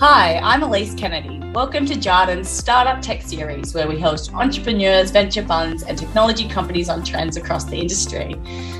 Hi, 0.00 0.38
I'm 0.42 0.64
Elise 0.64 0.92
Kennedy. 0.94 1.40
Welcome 1.52 1.86
to 1.86 1.94
Jarden's 1.94 2.48
Startup 2.48 3.00
Tech 3.00 3.22
Series, 3.22 3.72
where 3.74 3.86
we 3.86 3.98
host 3.98 4.34
entrepreneurs, 4.34 5.12
venture 5.12 5.46
funds, 5.46 5.84
and 5.84 5.96
technology 5.96 6.48
companies 6.48 6.88
on 6.88 7.04
trends 7.04 7.36
across 7.36 7.64
the 7.66 7.76
industry. 7.76 8.34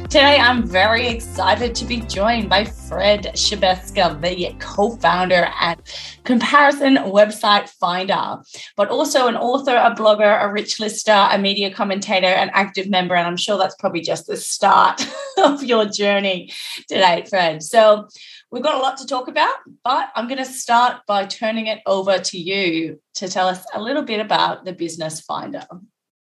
Today, 0.04 0.38
I'm 0.38 0.66
very 0.66 1.06
excited 1.06 1.72
to 1.76 1.84
be 1.84 2.00
joined 2.00 2.50
by 2.50 2.64
Fred 2.64 3.30
Schebesta, 3.34 4.20
the 4.20 4.56
co 4.58 4.96
founder 4.96 5.48
at 5.60 5.80
Comparison 6.24 6.96
Website 6.96 7.68
Finder, 7.68 8.42
but 8.76 8.88
also 8.88 9.28
an 9.28 9.36
author, 9.36 9.76
a 9.76 9.94
blogger, 9.94 10.42
a 10.42 10.52
rich 10.52 10.80
lister, 10.80 11.28
a 11.30 11.38
media 11.38 11.72
commentator, 11.72 12.26
an 12.26 12.50
active 12.52 12.90
member. 12.90 13.14
And 13.14 13.26
I'm 13.26 13.36
sure 13.36 13.56
that's 13.56 13.76
probably 13.76 14.00
just 14.00 14.26
the 14.26 14.36
start 14.36 15.06
of 15.38 15.62
your 15.62 15.86
journey 15.86 16.52
today, 16.88 17.24
Fred. 17.30 17.62
So, 17.62 18.08
We've 18.54 18.62
got 18.62 18.76
a 18.76 18.78
lot 18.78 18.96
to 18.98 19.06
talk 19.06 19.26
about, 19.26 19.56
but 19.82 20.10
I'm 20.14 20.28
going 20.28 20.38
to 20.38 20.44
start 20.44 21.00
by 21.08 21.26
turning 21.26 21.66
it 21.66 21.80
over 21.86 22.20
to 22.20 22.38
you 22.38 23.00
to 23.14 23.28
tell 23.28 23.48
us 23.48 23.66
a 23.74 23.82
little 23.82 24.04
bit 24.04 24.20
about 24.20 24.64
the 24.64 24.72
business 24.72 25.20
Finder. 25.20 25.66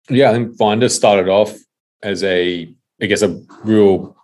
Yeah, 0.10 0.32
I 0.32 0.34
think 0.34 0.58
Finder 0.58 0.90
started 0.90 1.30
off 1.30 1.56
as 2.02 2.24
a, 2.24 2.74
I 3.00 3.06
guess, 3.06 3.22
a 3.22 3.40
real 3.64 4.18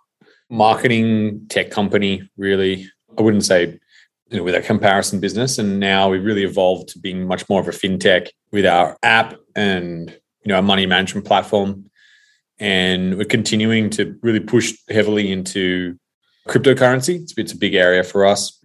marketing 0.50 1.46
tech 1.50 1.70
company, 1.70 2.28
really. 2.36 2.90
I 3.16 3.22
wouldn't 3.22 3.44
say 3.44 3.78
you 4.30 4.38
know, 4.38 4.42
with 4.42 4.56
a 4.56 4.60
comparison 4.60 5.20
business. 5.20 5.56
And 5.58 5.78
now 5.78 6.10
we've 6.10 6.24
really 6.24 6.42
evolved 6.42 6.88
to 6.88 6.98
being 6.98 7.28
much 7.28 7.48
more 7.48 7.60
of 7.60 7.68
a 7.68 7.70
fintech 7.70 8.30
with 8.50 8.66
our 8.66 8.96
app 9.04 9.36
and 9.54 10.10
you 10.44 10.48
know, 10.48 10.56
our 10.56 10.62
money 10.62 10.84
management 10.84 11.28
platform. 11.28 11.88
And 12.58 13.18
we're 13.18 13.24
continuing 13.24 13.88
to 13.90 14.18
really 14.20 14.40
push 14.40 14.74
heavily 14.88 15.30
into 15.30 15.96
cryptocurrency. 16.48 17.22
It's, 17.22 17.34
it's 17.36 17.52
a 17.52 17.56
big 17.56 17.74
area 17.74 18.04
for 18.04 18.26
us 18.26 18.64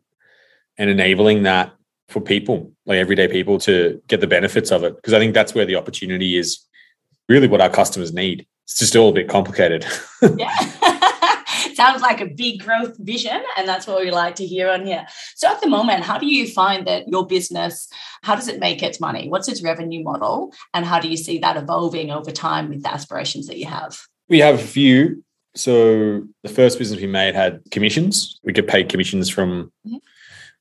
and 0.78 0.90
enabling 0.90 1.44
that 1.44 1.74
for 2.10 2.22
people, 2.22 2.72
like 2.86 2.98
everyday 2.98 3.28
people, 3.28 3.58
to 3.60 4.02
get 4.08 4.22
the 4.22 4.28
benefits 4.28 4.72
of 4.72 4.84
it. 4.84 4.96
Because 4.96 5.14
I 5.14 5.20
think 5.20 5.34
that's 5.34 5.56
where 5.56 5.66
the 5.66 5.76
opportunity 5.76 6.38
is 6.38 6.66
really 7.28 7.48
what 7.48 7.62
our 7.62 7.70
customers 7.70 8.14
need. 8.14 8.46
It's 8.64 8.80
just 8.80 8.96
all 8.96 9.10
a 9.10 9.14
bit 9.14 9.30
complicated. 9.30 9.86
yeah. 10.38 10.56
Sounds 11.74 12.02
like 12.02 12.22
a 12.22 12.26
big 12.26 12.64
growth 12.64 12.96
vision, 13.00 13.44
and 13.58 13.68
that's 13.68 13.86
what 13.86 14.00
we 14.00 14.10
like 14.10 14.36
to 14.36 14.46
hear 14.46 14.70
on 14.70 14.86
here. 14.86 15.06
So, 15.36 15.52
at 15.52 15.60
the 15.60 15.68
moment, 15.68 16.04
how 16.04 16.18
do 16.18 16.26
you 16.26 16.48
find 16.48 16.88
that 16.88 17.08
your 17.10 17.28
business? 17.28 17.90
How 18.24 18.36
does 18.36 18.48
it 18.48 18.62
make 18.62 18.82
its 18.82 19.02
money? 19.02 19.28
What's 19.28 19.50
its 19.50 19.62
revenue 19.62 20.02
model, 20.02 20.54
and 20.74 20.86
how 20.86 21.00
do 21.00 21.10
you 21.10 21.18
see 21.18 21.38
that 21.40 21.58
evolving 21.58 22.12
over 22.12 22.32
time 22.32 22.70
with 22.70 22.84
the 22.84 22.94
aspirations 22.94 23.48
that 23.48 23.58
you 23.58 23.66
have? 23.66 24.00
We 24.30 24.40
have 24.40 24.56
a 24.56 24.64
few. 24.64 25.25
So 25.56 26.24
the 26.44 26.50
first 26.50 26.78
business 26.78 27.00
we 27.00 27.08
made 27.08 27.34
had 27.34 27.62
commissions. 27.72 28.40
We 28.44 28.54
get 28.54 28.68
paid 28.68 28.90
commissions 28.90 29.30
from, 29.30 29.72
mm-hmm. 29.88 29.98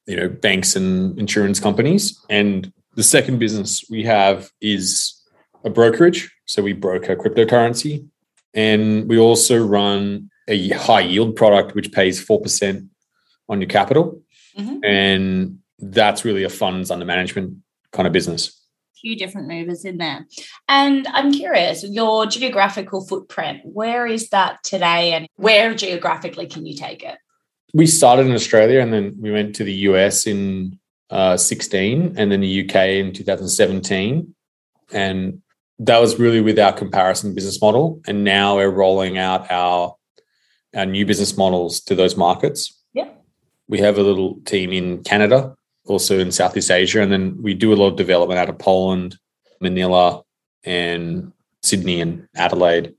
you 0.06 0.17
know, 0.17 0.28
banks 0.28 0.77
and 0.77 1.19
insurance 1.19 1.61
companies. 1.61 2.20
And 2.31 2.73
the 2.95 3.03
second 3.03 3.39
business 3.39 3.84
we 3.91 4.05
have 4.05 4.51
is 4.61 5.20
a 5.64 5.70
brokerage. 5.70 6.31
So 6.47 6.62
we 6.62 6.73
broker 6.73 7.17
cryptocurrency. 7.17 8.06
And 8.55 9.09
we 9.09 9.19
also 9.19 9.64
run 9.64 10.31
a 10.47 10.69
high 10.70 11.01
yield 11.01 11.34
product, 11.34 11.75
which 11.75 11.91
pays 11.91 12.25
4% 12.25 12.89
on 13.48 13.61
your 13.61 13.69
capital. 13.69 14.23
Mm-hmm. 14.56 14.84
And 14.84 15.58
that's 15.79 16.25
really 16.25 16.45
a 16.45 16.48
funds 16.48 16.91
under 16.92 17.05
management 17.05 17.56
kind 17.92 18.06
of 18.06 18.12
business 18.12 18.64
few 19.05 19.16
different 19.16 19.48
movers 19.48 19.84
in 19.84 19.98
there. 19.98 20.27
And 20.66 21.06
I'm 21.08 21.30
curious, 21.30 21.84
your 21.84 22.24
geographical 22.24 23.05
footprint, 23.05 23.61
where 23.64 24.06
is 24.06 24.30
that 24.30 24.64
today 24.64 25.12
and 25.12 25.28
where 25.36 25.74
geographically 25.74 26.46
can 26.46 26.64
you 26.64 26.74
take 26.74 27.02
it? 27.02 27.19
We 27.74 27.86
started 27.86 28.27
in 28.27 28.33
Australia 28.33 28.80
and 28.80 28.92
then 28.92 29.14
we 29.20 29.30
went 29.30 29.55
to 29.56 29.64
the 29.64 29.74
US 29.91 30.27
in 30.27 30.78
uh, 31.11 31.36
16 31.36 32.14
and 32.16 32.33
then 32.33 32.41
the 32.41 32.64
UK 32.64 32.77
in 33.02 33.12
2017. 33.12 34.34
And 34.91 35.42
that 35.80 35.98
was 35.98 36.18
really 36.18 36.40
with 36.40 36.58
our 36.58 36.73
comparison 36.73 37.34
business 37.34 37.61
model. 37.61 38.00
And 38.06 38.24
now 38.24 38.56
we're 38.56 38.70
rolling 38.70 39.18
out 39.18 39.50
our 39.50 39.96
our 40.74 40.86
new 40.86 41.06
business 41.06 41.36
models 41.36 41.80
to 41.80 41.95
those 41.95 42.17
markets. 42.17 42.83
Yeah. 42.95 43.11
We 43.68 43.79
have 43.79 43.96
a 43.96 44.02
little 44.02 44.40
team 44.45 44.73
in 44.73 45.05
Canada 45.05 45.55
also 45.86 46.18
in 46.18 46.33
Southeast 46.33 46.70
Asia. 46.70 47.02
And 47.02 47.12
then 47.12 47.42
we 47.42 47.55
do 47.55 47.72
a 47.72 47.77
lot 47.77 47.89
of 47.89 47.96
development 47.96 48.39
out 48.39 48.48
of 48.48 48.58
Poland, 48.58 49.18
Manila, 49.61 50.22
and 50.64 51.33
Sydney 51.62 52.00
and 52.00 52.28
Adelaide. 52.34 52.95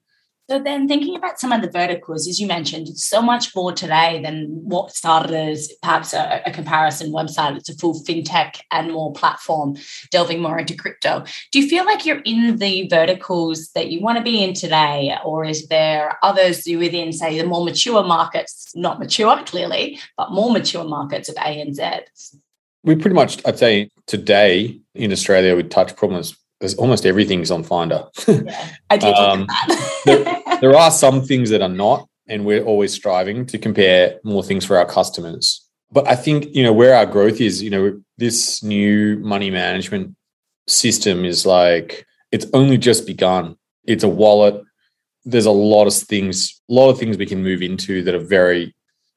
So 0.47 0.59
then 0.59 0.87
thinking 0.87 1.15
about 1.15 1.39
some 1.39 1.51
of 1.51 1.63
the 1.63 1.71
verticals, 1.71 2.27
as 2.27 2.39
you 2.39 2.45
mentioned, 2.45 2.87
it's 2.87 3.07
so 3.07 3.19
much 3.19 3.55
more 3.55 3.71
today 3.71 4.21
than 4.23 4.45
what 4.63 4.91
started 4.91 5.33
as 5.33 5.73
perhaps 5.81 6.13
a, 6.13 6.43
a, 6.45 6.51
comparison 6.51 7.11
website. 7.11 7.57
It's 7.57 7.69
a 7.69 7.75
full 7.75 7.95
fintech 8.03 8.61
and 8.69 8.93
more 8.93 9.11
platform, 9.11 9.75
delving 10.11 10.43
more 10.43 10.59
into 10.59 10.77
crypto. 10.77 11.25
Do 11.51 11.59
you 11.59 11.67
feel 11.67 11.83
like 11.83 12.05
you're 12.05 12.21
in 12.25 12.57
the 12.57 12.87
verticals 12.89 13.71
that 13.71 13.89
you 13.89 14.01
want 14.01 14.19
to 14.19 14.23
be 14.23 14.43
in 14.43 14.53
today? 14.53 15.17
Or 15.25 15.45
is 15.45 15.67
there 15.67 16.19
others 16.21 16.63
within, 16.67 17.11
say, 17.11 17.39
the 17.41 17.47
more 17.47 17.65
mature 17.65 18.03
markets, 18.03 18.71
not 18.75 18.99
mature 18.99 19.41
clearly, 19.45 19.99
but 20.15 20.31
more 20.31 20.51
mature 20.51 20.83
markets 20.83 21.27
of 21.27 21.35
ANZ? 21.35 22.01
We 22.85 22.95
pretty 22.95 23.15
much, 23.15 23.41
I'd 23.45 23.59
say 23.59 23.89
today 24.05 24.79
in 24.93 25.11
Australia, 25.11 25.55
we 25.55 25.63
touch 25.63 25.95
problems. 25.95 26.37
There's 26.59 26.75
almost 26.75 27.05
everything's 27.05 27.51
on 27.51 27.63
Finder. 27.63 28.05
Yeah, 28.27 28.67
I 28.89 28.97
did 28.97 29.13
um, 29.15 29.47
there, 30.05 30.41
there 30.61 30.75
are 30.77 30.91
some 30.91 31.23
things 31.23 31.49
that 31.49 31.61
are 31.61 31.69
not, 31.69 32.07
and 32.27 32.45
we're 32.45 32.63
always 32.63 32.93
striving 32.93 33.45
to 33.47 33.57
compare 33.57 34.19
more 34.23 34.43
things 34.43 34.63
for 34.63 34.77
our 34.77 34.85
customers. 34.85 35.67
But 35.91 36.07
I 36.07 36.15
think, 36.15 36.47
you 36.53 36.63
know, 36.63 36.73
where 36.73 36.95
our 36.95 37.05
growth 37.05 37.41
is, 37.41 37.61
you 37.61 37.69
know, 37.69 37.99
this 38.17 38.63
new 38.63 39.17
money 39.19 39.49
management 39.49 40.15
system 40.67 41.25
is 41.25 41.45
like, 41.45 42.05
it's 42.31 42.45
only 42.53 42.77
just 42.77 43.05
begun. 43.05 43.57
It's 43.85 44.03
a 44.03 44.09
wallet. 44.09 44.63
There's 45.25 45.45
a 45.45 45.51
lot 45.51 45.87
of 45.87 45.93
things, 45.93 46.61
a 46.69 46.73
lot 46.73 46.89
of 46.89 46.99
things 46.99 47.17
we 47.17 47.25
can 47.25 47.43
move 47.43 47.61
into 47.61 48.03
that 48.03 48.15
are 48.15 48.19
very 48.19 48.75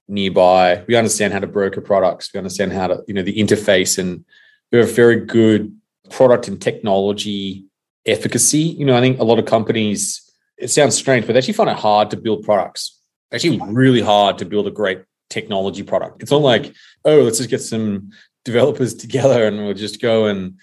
nearby. 0.09 0.85
We 0.87 0.97
understand 0.97 1.33
how 1.33 1.41
to 1.41 1.47
broker 1.47 1.81
products. 1.81 2.33
We 2.33 2.39
understand 2.39 2.73
how 2.73 2.89
to, 2.89 3.03
you 3.07 3.15
know, 3.15 3.23
the 3.23 3.39
interface, 3.39 3.99
and 3.99 4.25
we 4.73 4.79
have 4.79 4.95
very 4.95 5.25
good 5.25 5.75
product 6.11 6.49
and 6.49 6.61
technology 6.61 7.67
efficacy. 8.07 8.59
You 8.59 8.87
know, 8.87 8.97
I 8.97 9.01
think 9.01 9.21
a 9.21 9.25
lot 9.25 9.39
of 9.39 9.45
companies, 9.45 10.23
it 10.57 10.69
sounds 10.69 10.97
strange, 10.97 11.27
but 11.27 11.35
they 11.35 11.39
actually 11.39 11.55
find 11.55 11.71
it 11.71 11.77
hard 11.77 12.11
to 12.11 12.17
build 12.17 12.45
products. 12.45 13.01
Actually, 13.33 13.61
really 13.67 14.01
hard 14.01 14.39
to 14.39 14.47
build 14.47 14.67
a 14.67 14.71
great 14.71 15.03
technology 15.29 15.83
product. 15.83 16.23
It's 16.23 16.31
not 16.31 16.41
like, 16.41 16.75
oh, 17.05 17.21
let's 17.21 17.39
just 17.39 17.51
get 17.51 17.61
some 17.61 18.11
developers 18.45 18.95
together 18.95 19.47
and 19.47 19.59
we'll 19.59 19.75
just 19.75 20.01
go 20.01 20.27
and 20.27 20.55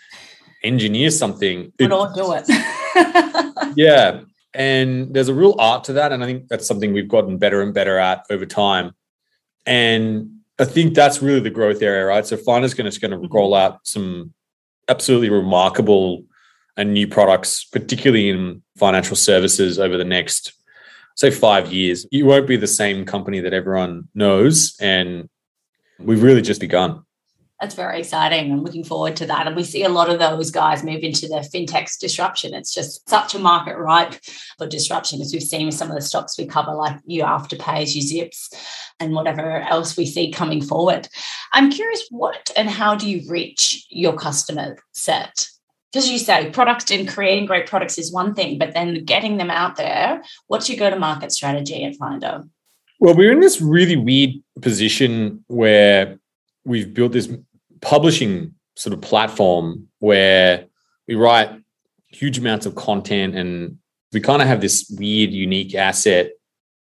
engineer 0.63 1.11
something. 1.11 1.71
We 1.77 1.87
don't 1.87 2.15
do 2.15 2.33
it. 2.33 2.45
yeah. 3.75 4.21
And 4.53 5.13
there's 5.13 5.27
a 5.27 5.33
real 5.33 5.55
art 5.59 5.83
to 5.85 5.93
that. 5.93 6.11
And 6.11 6.23
I 6.23 6.25
think 6.25 6.47
that's 6.47 6.65
something 6.65 6.93
we've 6.93 7.07
gotten 7.07 7.37
better 7.37 7.61
and 7.61 7.73
better 7.73 7.99
at 7.99 8.25
over 8.29 8.45
time. 8.45 8.93
And 9.65 10.39
I 10.59 10.65
think 10.65 10.93
that's 10.93 11.21
really 11.21 11.39
the 11.39 11.49
growth 11.49 11.81
area, 11.81 12.05
right? 12.05 12.25
So 12.25 12.37
Finder's 12.37 12.73
going 12.73 12.89
to, 12.89 12.99
going 12.99 13.11
to 13.11 13.17
mm-hmm. 13.17 13.35
roll 13.35 13.55
out 13.55 13.85
some 13.85 14.33
absolutely 14.87 15.29
remarkable 15.29 16.23
and 16.77 16.93
new 16.93 17.07
products, 17.07 17.63
particularly 17.63 18.29
in 18.29 18.61
financial 18.77 19.15
services 19.15 19.79
over 19.79 19.97
the 19.97 20.03
next, 20.03 20.53
say, 21.15 21.31
five 21.31 21.71
years. 21.71 22.05
You 22.11 22.25
won't 22.25 22.47
be 22.47 22.57
the 22.57 22.67
same 22.67 23.05
company 23.05 23.39
that 23.41 23.53
everyone 23.53 24.09
knows. 24.13 24.75
And 24.79 25.29
we've 25.99 26.23
really 26.23 26.41
just 26.41 26.61
begun. 26.61 27.04
That's 27.61 27.75
very 27.75 27.99
exciting. 27.99 28.51
I'm 28.51 28.63
looking 28.63 28.83
forward 28.83 29.15
to 29.15 29.25
that. 29.27 29.47
And 29.47 29.55
we 29.55 29.63
see 29.63 29.83
a 29.83 29.89
lot 29.89 30.09
of 30.09 30.19
those 30.19 30.51
guys 30.51 30.83
move 30.83 31.03
into 31.03 31.27
the 31.27 31.47
fintech's 31.53 31.97
disruption. 31.97 32.53
It's 32.53 32.73
just 32.73 33.07
such 33.09 33.33
a 33.33 33.39
market 33.39 33.77
ripe 33.77 34.15
for 34.57 34.67
disruption, 34.67 35.21
as 35.21 35.31
we've 35.31 35.41
seen 35.41 35.67
with 35.67 35.75
some 35.75 35.89
of 35.89 35.95
the 35.95 36.01
stocks 36.01 36.37
we 36.37 36.47
cover, 36.47 36.73
like 36.73 36.99
you 37.05 37.23
Afterpays, 37.23 37.95
you 37.95 38.01
Zips, 38.01 38.53
and 38.99 39.13
whatever 39.13 39.61
else 39.61 39.95
we 39.95 40.05
see 40.05 40.31
coming 40.31 40.61
forward. 40.61 41.07
I'm 41.53 41.71
curious, 41.71 42.05
what 42.09 42.51
and 42.57 42.69
how 42.69 42.93
do 42.93 43.09
you 43.09 43.21
reach 43.29 43.85
your 43.89 44.17
customer 44.17 44.75
set? 44.91 45.47
Because 45.93 46.09
you 46.09 46.19
say 46.19 46.49
products 46.49 46.91
and 46.91 47.07
creating 47.07 47.45
great 47.45 47.67
products 47.67 47.97
is 47.97 48.11
one 48.11 48.33
thing, 48.33 48.57
but 48.57 48.73
then 48.73 49.05
getting 49.05 49.37
them 49.37 49.49
out 49.49 49.77
there, 49.77 50.21
what's 50.47 50.69
your 50.69 50.77
go 50.77 50.89
to 50.89 50.99
market 50.99 51.31
strategy 51.31 51.85
at 51.85 51.95
Finder? 51.95 52.43
Well, 52.99 53.15
we're 53.15 53.31
in 53.31 53.39
this 53.39 53.61
really 53.61 53.95
weird 53.95 54.31
position 54.61 55.45
where 55.47 56.19
we've 56.65 56.93
built 56.93 57.11
this 57.11 57.29
publishing 57.81 58.55
sort 58.75 58.93
of 58.93 59.01
platform 59.01 59.87
where 59.99 60.65
we 61.07 61.15
write 61.15 61.49
huge 62.07 62.37
amounts 62.37 62.65
of 62.65 62.75
content 62.75 63.35
and 63.35 63.77
we 64.11 64.19
kind 64.19 64.41
of 64.41 64.47
have 64.47 64.61
this 64.61 64.91
weird 64.97 65.31
unique 65.31 65.75
asset 65.75 66.31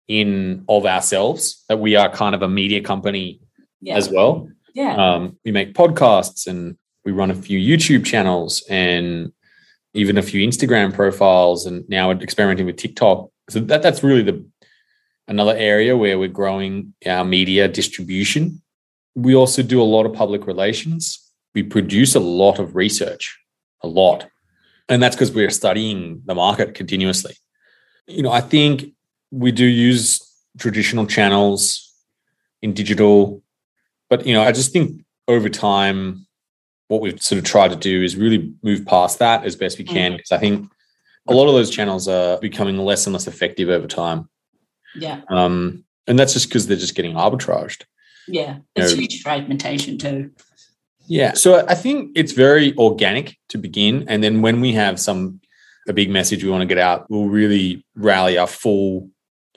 in 0.07 0.65
of 0.68 0.85
ourselves 0.85 1.63
that 1.69 1.79
we 1.79 1.95
are 1.95 2.09
kind 2.09 2.35
of 2.35 2.41
a 2.41 2.47
media 2.47 2.81
company 2.81 3.39
yeah. 3.79 3.95
as 3.95 4.09
well. 4.09 4.50
Yeah. 4.73 4.95
Um, 4.95 5.38
we 5.45 5.51
make 5.51 5.74
podcasts 5.74 6.47
and 6.47 6.77
we 7.06 7.12
run 7.12 7.31
a 7.31 7.35
few 7.35 7.59
youtube 7.59 8.06
channels 8.06 8.63
and 8.69 9.31
even 9.94 10.17
a 10.17 10.21
few 10.21 10.47
instagram 10.47 10.94
profiles 10.94 11.65
and 11.65 11.88
now 11.89 12.09
we're 12.09 12.21
experimenting 12.21 12.65
with 12.65 12.77
tiktok. 12.77 13.29
So 13.50 13.59
that, 13.62 13.81
that's 13.81 14.03
really 14.03 14.24
the 14.24 14.45
another 15.27 15.56
area 15.56 15.95
where 15.95 16.19
we're 16.19 16.27
growing 16.29 16.94
our 17.06 17.24
media 17.24 17.67
distribution 17.67 18.62
we 19.16 19.36
also 19.36 19.62
do 19.62 19.81
a 19.81 19.84
lot 19.84 20.06
of 20.06 20.13
public 20.13 20.48
relations. 20.48 21.18
we 21.54 21.63
produce 21.63 22.16
a 22.16 22.19
lot 22.19 22.60
of 22.60 22.78
research, 22.78 23.38
a 23.81 23.88
lot. 23.88 24.25
And 24.88 25.04
that's 25.04 25.18
because 25.18 25.34
we're 25.34 25.50
studying 25.50 26.22
the 26.25 26.34
market 26.34 26.75
continuously. 26.75 27.36
You 28.08 28.24
know, 28.24 28.31
I 28.31 28.40
think 28.40 28.94
we 29.31 29.52
do 29.52 29.66
use 29.66 30.22
traditional 30.58 31.06
channels 31.06 31.94
in 32.62 32.74
digital, 32.74 33.44
but 34.10 34.25
you 34.25 34.34
know, 34.34 34.44
I 34.44 34.54
just 34.54 34.72
think 34.72 35.04
over 35.28 35.50
time, 35.50 36.25
what 36.88 37.02
we've 37.02 37.22
sort 37.22 37.40
of 37.40 37.46
tried 37.46 37.69
to 37.69 37.78
do 37.78 38.04
is 38.04 38.18
really 38.18 38.54
move 38.63 38.86
past 38.86 39.19
that 39.19 39.46
as 39.46 39.56
best 39.56 39.78
we 39.78 39.86
can. 39.86 40.13
Because 40.13 40.30
mm. 40.30 40.36
I 40.36 40.40
think 40.40 40.72
a 41.28 41.34
lot 41.34 41.48
of 41.48 41.54
those 41.54 41.69
channels 41.69 42.08
are 42.08 42.38
becoming 42.40 42.78
less 42.78 43.06
and 43.06 43.13
less 43.13 43.28
effective 43.28 43.69
over 43.69 43.88
time. 43.88 44.30
Yeah. 44.96 45.22
Um, 45.30 45.86
and 46.08 46.19
that's 46.19 46.34
just 46.34 46.50
because 46.50 46.68
they're 46.68 46.78
just 46.78 46.96
getting 46.96 47.13
arbitraged. 47.13 47.84
Yeah, 48.27 48.57
it's 48.75 48.91
you 48.91 48.97
know, 48.97 49.01
huge 49.01 49.21
fragmentation 49.21 49.97
too. 49.97 50.31
Yeah. 51.07 51.33
So 51.33 51.65
I 51.68 51.75
think 51.75 52.12
it's 52.15 52.31
very 52.31 52.75
organic 52.77 53.38
to 53.50 53.57
begin. 53.57 54.06
And 54.07 54.23
then 54.23 54.41
when 54.41 54.62
we 54.62 54.73
have 54.73 55.00
some 55.00 55.41
a 55.88 55.94
big 55.94 56.09
message 56.09 56.44
we 56.44 56.50
want 56.50 56.62
to 56.62 56.68
get 56.68 56.77
out, 56.77 57.09
we'll 57.09 57.27
really 57.27 57.83
rally 57.95 58.38
our 58.38 58.47
full 58.47 59.09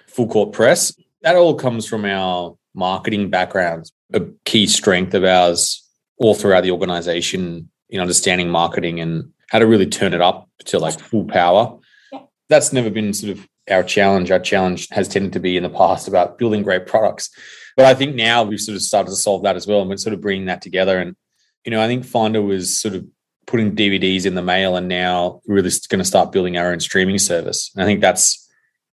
full 0.08 0.26
court 0.26 0.52
press. 0.52 0.94
That 1.22 1.36
all 1.36 1.54
comes 1.54 1.86
from 1.86 2.04
our 2.04 2.56
marketing 2.74 3.30
backgrounds. 3.30 3.92
A 4.12 4.22
key 4.44 4.66
strength 4.66 5.14
of 5.14 5.24
ours 5.24 5.82
all 6.18 6.34
throughout 6.34 6.62
the 6.62 6.70
organization 6.70 7.68
in 7.88 8.00
understanding 8.00 8.48
marketing 8.48 9.00
and 9.00 9.30
how 9.48 9.58
to 9.58 9.66
really 9.66 9.86
turn 9.86 10.14
it 10.14 10.20
up 10.20 10.48
to 10.66 10.78
like 10.78 10.98
full 10.98 11.24
power. 11.24 11.78
Yeah. 12.12 12.20
That's 12.48 12.72
never 12.72 12.90
been 12.90 13.12
sort 13.12 13.36
of 13.36 13.46
our 13.70 13.82
challenge. 13.82 14.30
Our 14.30 14.38
challenge 14.38 14.88
has 14.90 15.08
tended 15.08 15.32
to 15.34 15.40
be 15.40 15.56
in 15.56 15.62
the 15.62 15.70
past 15.70 16.08
about 16.08 16.38
building 16.38 16.62
great 16.62 16.86
products. 16.86 17.30
But 17.76 17.86
I 17.86 17.94
think 17.94 18.14
now 18.14 18.42
we've 18.44 18.60
sort 18.60 18.76
of 18.76 18.82
started 18.82 19.10
to 19.10 19.16
solve 19.16 19.42
that 19.42 19.56
as 19.56 19.66
well. 19.66 19.80
And 19.80 19.90
we're 19.90 19.96
sort 19.96 20.14
of 20.14 20.20
bringing 20.20 20.46
that 20.46 20.62
together. 20.62 20.98
And, 20.98 21.16
you 21.64 21.70
know, 21.70 21.82
I 21.82 21.86
think 21.86 22.04
Finder 22.04 22.42
was 22.42 22.80
sort 22.80 22.94
of 22.94 23.04
putting 23.46 23.74
DVDs 23.74 24.26
in 24.26 24.34
the 24.34 24.42
mail 24.42 24.76
and 24.76 24.88
now 24.88 25.40
we're 25.46 25.56
really 25.56 25.70
going 25.88 25.98
to 25.98 26.04
start 26.04 26.32
building 26.32 26.56
our 26.56 26.72
own 26.72 26.80
streaming 26.80 27.18
service. 27.18 27.70
And 27.74 27.82
I 27.82 27.86
think 27.86 28.00
that's 28.00 28.40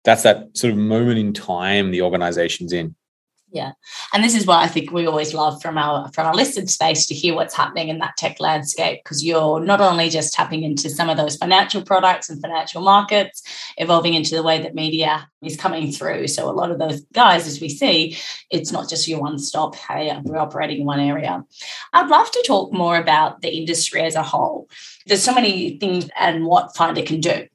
that's 0.04 0.22
that 0.22 0.56
sort 0.56 0.72
of 0.72 0.78
moment 0.78 1.18
in 1.18 1.32
time 1.32 1.90
the 1.90 2.02
organization's 2.02 2.72
in. 2.72 2.94
Yeah. 3.50 3.72
And 4.12 4.22
this 4.22 4.34
is 4.34 4.46
what 4.46 4.58
I 4.58 4.66
think 4.66 4.92
we 4.92 5.06
always 5.06 5.32
love 5.32 5.62
from 5.62 5.78
our 5.78 6.10
from 6.12 6.26
our 6.26 6.34
listed 6.34 6.68
space 6.68 7.06
to 7.06 7.14
hear 7.14 7.34
what's 7.34 7.54
happening 7.54 7.88
in 7.88 7.98
that 7.98 8.16
tech 8.18 8.40
landscape 8.40 9.00
because 9.02 9.24
you're 9.24 9.60
not 9.60 9.80
only 9.80 10.10
just 10.10 10.34
tapping 10.34 10.64
into 10.64 10.90
some 10.90 11.08
of 11.08 11.16
those 11.16 11.36
financial 11.36 11.82
products 11.82 12.28
and 12.28 12.42
financial 12.42 12.82
markets, 12.82 13.42
evolving 13.78 14.12
into 14.12 14.34
the 14.34 14.42
way 14.42 14.60
that 14.60 14.74
media 14.74 15.26
is 15.42 15.56
coming 15.56 15.90
through. 15.90 16.28
So 16.28 16.50
a 16.50 16.52
lot 16.52 16.70
of 16.70 16.78
those 16.78 17.00
guys, 17.14 17.46
as 17.46 17.58
we 17.58 17.70
see, 17.70 18.18
it's 18.50 18.70
not 18.70 18.88
just 18.88 19.08
your 19.08 19.20
one 19.20 19.38
stop, 19.38 19.74
hey, 19.76 20.14
we're 20.24 20.36
operating 20.36 20.80
in 20.80 20.86
one 20.86 21.00
area. 21.00 21.42
I'd 21.94 22.10
love 22.10 22.30
to 22.30 22.44
talk 22.46 22.72
more 22.72 22.98
about 22.98 23.40
the 23.40 23.56
industry 23.56 24.02
as 24.02 24.14
a 24.14 24.22
whole. 24.22 24.68
There's 25.06 25.22
so 25.22 25.34
many 25.34 25.78
things 25.78 26.10
and 26.18 26.44
what 26.44 26.76
Finder 26.76 27.02
can 27.02 27.20
do. 27.20 27.46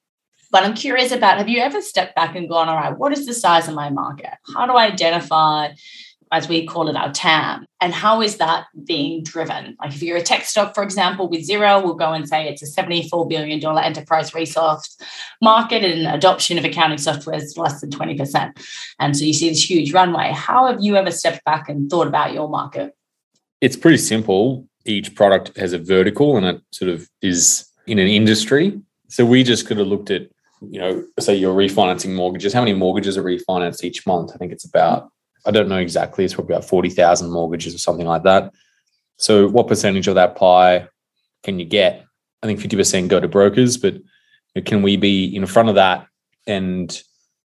But 0.54 0.64
I'm 0.64 0.76
curious 0.76 1.12
about 1.12 1.40
have 1.40 1.50
you 1.50 1.60
ever 1.62 1.82
stepped 1.82 2.16
back 2.16 2.36
and 2.36 2.48
gone, 2.48 2.70
all 2.70 2.76
right, 2.76 2.96
what 2.96 3.12
is 3.12 3.26
the 3.26 3.34
size 3.34 3.68
of 3.68 3.74
my 3.74 3.90
market? 3.90 4.36
How 4.54 4.68
do 4.68 4.74
I 4.74 4.86
identify, 4.86 5.70
as 6.32 6.48
we 6.48 6.68
call 6.68 6.90
it, 6.90 6.96
our 6.96 7.12
TAM? 7.12 7.66
And 7.82 7.92
how 7.92 8.22
is 8.22 8.38
that 8.38 8.66
being 8.86 9.24
driven? 9.24 9.76
Like 9.82 9.96
if 9.96 10.04
you're 10.04 10.18
a 10.18 10.22
tech 10.22 10.46
stock, 10.46 10.76
for 10.76 10.84
example, 10.84 11.28
with 11.28 11.50
Xero, 11.50 11.84
we'll 11.84 11.96
go 11.96 12.14
and 12.14 12.30
say 12.30 12.48
it's 12.48 12.62
a 12.62 12.82
$74 12.82 13.28
billion 13.28 13.66
enterprise 13.66 14.36
resource 14.36 14.96
market 15.42 15.84
and 15.84 16.06
adoption 16.06 16.60
of 16.60 16.66
accounting 16.66 17.00
software 17.00 17.38
is 17.38 17.58
less 17.58 17.82
than 17.82 17.90
20%. 17.90 18.56
And 19.00 19.18
so 19.18 19.26
you 19.26 19.34
see 19.34 19.50
this 19.50 19.68
huge 19.68 19.92
runway. 19.92 20.34
How 20.34 20.68
have 20.68 20.78
you 20.82 20.96
ever 20.98 21.10
stepped 21.10 21.44
back 21.46 21.68
and 21.68 21.90
thought 21.90 22.06
about 22.06 22.32
your 22.32 22.48
market? 22.48 22.96
It's 23.60 23.76
pretty 23.76 23.98
simple. 23.98 24.68
Each 24.86 25.16
product 25.16 25.58
has 25.58 25.74
a 25.74 25.80
vertical 25.80 26.38
and 26.38 26.46
it 26.46 26.62
sort 26.72 26.92
of 26.92 27.10
is 27.24 27.68
in 27.88 27.98
an 27.98 28.08
industry. 28.08 28.80
So 29.10 29.26
we 29.26 29.44
just 29.44 29.66
could 29.68 29.78
have 29.78 29.88
looked 29.88 30.12
at 30.12 30.28
you 30.70 30.80
know, 30.80 31.06
say 31.20 31.36
you're 31.36 31.56
refinancing 31.56 32.14
mortgages, 32.14 32.54
how 32.54 32.62
many 32.62 32.74
mortgages 32.74 33.18
are 33.18 33.24
refinanced 33.24 33.84
each 33.84 34.06
month? 34.06 34.32
I 34.34 34.38
think 34.38 34.52
it's 34.52 34.66
about, 34.66 35.10
I 35.46 35.52
don't 35.52 35.70
know 35.70 35.78
exactly, 35.78 36.26
it's 36.26 36.34
probably 36.34 36.56
about 36.56 36.68
40,000 36.68 37.30
mortgages 37.30 37.76
or 37.76 37.80
something 37.80 38.08
like 38.08 38.24
that. 38.24 38.54
So, 39.18 39.48
what 39.48 39.68
percentage 39.68 40.08
of 40.08 40.16
that 40.16 40.36
pie 40.36 40.88
can 41.44 41.60
you 41.60 41.66
get? 41.66 42.06
I 42.42 42.48
think 42.48 42.60
50% 42.60 43.08
go 43.08 43.20
to 43.20 43.28
brokers, 43.28 43.78
but 43.78 43.96
can 44.66 44.82
we 44.82 44.98
be 44.98 45.36
in 45.36 45.46
front 45.46 45.70
of 45.70 45.76
that? 45.76 46.08
And 46.46 47.02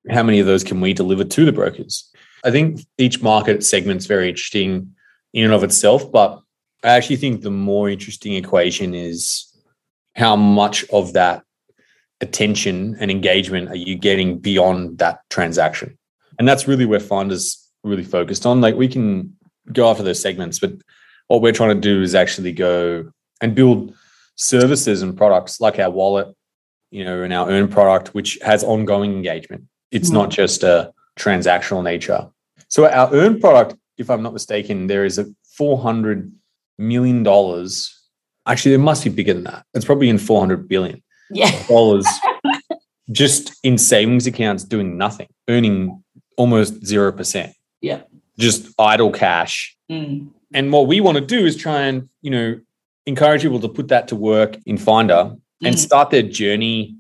how 0.09 0.23
many 0.23 0.39
of 0.39 0.47
those 0.47 0.63
can 0.63 0.81
we 0.81 0.93
deliver 0.93 1.23
to 1.23 1.45
the 1.45 1.51
brokers? 1.51 2.11
I 2.43 2.51
think 2.51 2.81
each 2.97 3.21
market 3.21 3.63
segment 3.63 3.99
is 3.99 4.07
very 4.07 4.29
interesting 4.29 4.93
in 5.33 5.45
and 5.45 5.53
of 5.53 5.63
itself, 5.63 6.11
but 6.11 6.41
I 6.83 6.89
actually 6.89 7.17
think 7.17 7.41
the 7.41 7.51
more 7.51 7.89
interesting 7.89 8.33
equation 8.33 8.93
is 8.93 9.45
how 10.15 10.35
much 10.35 10.85
of 10.89 11.13
that 11.13 11.43
attention 12.21 12.95
and 12.99 13.11
engagement 13.11 13.69
are 13.69 13.75
you 13.75 13.95
getting 13.95 14.39
beyond 14.39 14.97
that 14.99 15.19
transaction? 15.29 15.97
And 16.39 16.47
that's 16.47 16.67
really 16.67 16.85
where 16.85 16.99
Finder's 16.99 17.67
really 17.83 18.03
focused 18.03 18.45
on. 18.45 18.61
Like 18.61 18.75
we 18.75 18.87
can 18.87 19.35
go 19.71 19.89
after 19.89 20.03
those 20.03 20.21
segments, 20.21 20.59
but 20.59 20.73
what 21.27 21.41
we're 21.41 21.51
trying 21.51 21.75
to 21.75 21.81
do 21.81 22.01
is 22.01 22.15
actually 22.15 22.51
go 22.53 23.11
and 23.41 23.55
build 23.55 23.93
services 24.35 25.01
and 25.01 25.17
products 25.17 25.59
like 25.59 25.79
our 25.79 25.89
wallet, 25.89 26.33
you 26.91 27.03
know, 27.03 27.23
and 27.23 27.33
our 27.33 27.49
earn 27.49 27.67
product, 27.67 28.09
which 28.09 28.39
has 28.41 28.63
ongoing 28.63 29.13
engagement. 29.13 29.65
It's 29.91 30.09
mm-hmm. 30.09 30.17
not 30.17 30.29
just 30.29 30.63
a 30.63 30.93
transactional 31.17 31.83
nature. 31.83 32.27
So 32.69 32.87
our 32.87 33.13
earn 33.13 33.39
product, 33.39 33.75
if 33.97 34.09
I'm 34.09 34.23
not 34.23 34.33
mistaken, 34.33 34.87
there 34.87 35.05
is 35.05 35.17
a 35.17 35.25
$400 35.59 36.31
million. 36.77 37.25
Actually, 38.45 38.75
it 38.75 38.79
must 38.79 39.03
be 39.03 39.09
bigger 39.09 39.33
than 39.33 39.45
that. 39.45 39.65
It's 39.73 39.85
probably 39.85 40.09
in 40.09 40.17
400 40.17 40.67
billion 40.67 41.01
yeah. 41.31 41.67
dollars 41.67 42.05
just 43.11 43.57
in 43.63 43.77
savings 43.77 44.27
accounts 44.27 44.63
doing 44.63 44.97
nothing, 44.97 45.27
earning 45.49 46.03
almost 46.37 46.81
0%. 46.81 47.53
Yeah. 47.81 48.01
Just 48.37 48.73
idle 48.77 49.11
cash. 49.11 49.75
Mm. 49.89 50.29
And 50.53 50.71
what 50.71 50.87
we 50.87 51.01
want 51.01 51.17
to 51.17 51.25
do 51.25 51.45
is 51.45 51.55
try 51.55 51.81
and, 51.81 52.09
you 52.21 52.31
know, 52.31 52.59
encourage 53.05 53.41
people 53.41 53.59
to 53.61 53.69
put 53.69 53.87
that 53.87 54.07
to 54.09 54.15
work 54.15 54.57
in 54.65 54.77
Finder 54.77 55.35
and 55.63 55.75
mm. 55.75 55.79
start 55.79 56.09
their 56.09 56.23
journey 56.23 56.95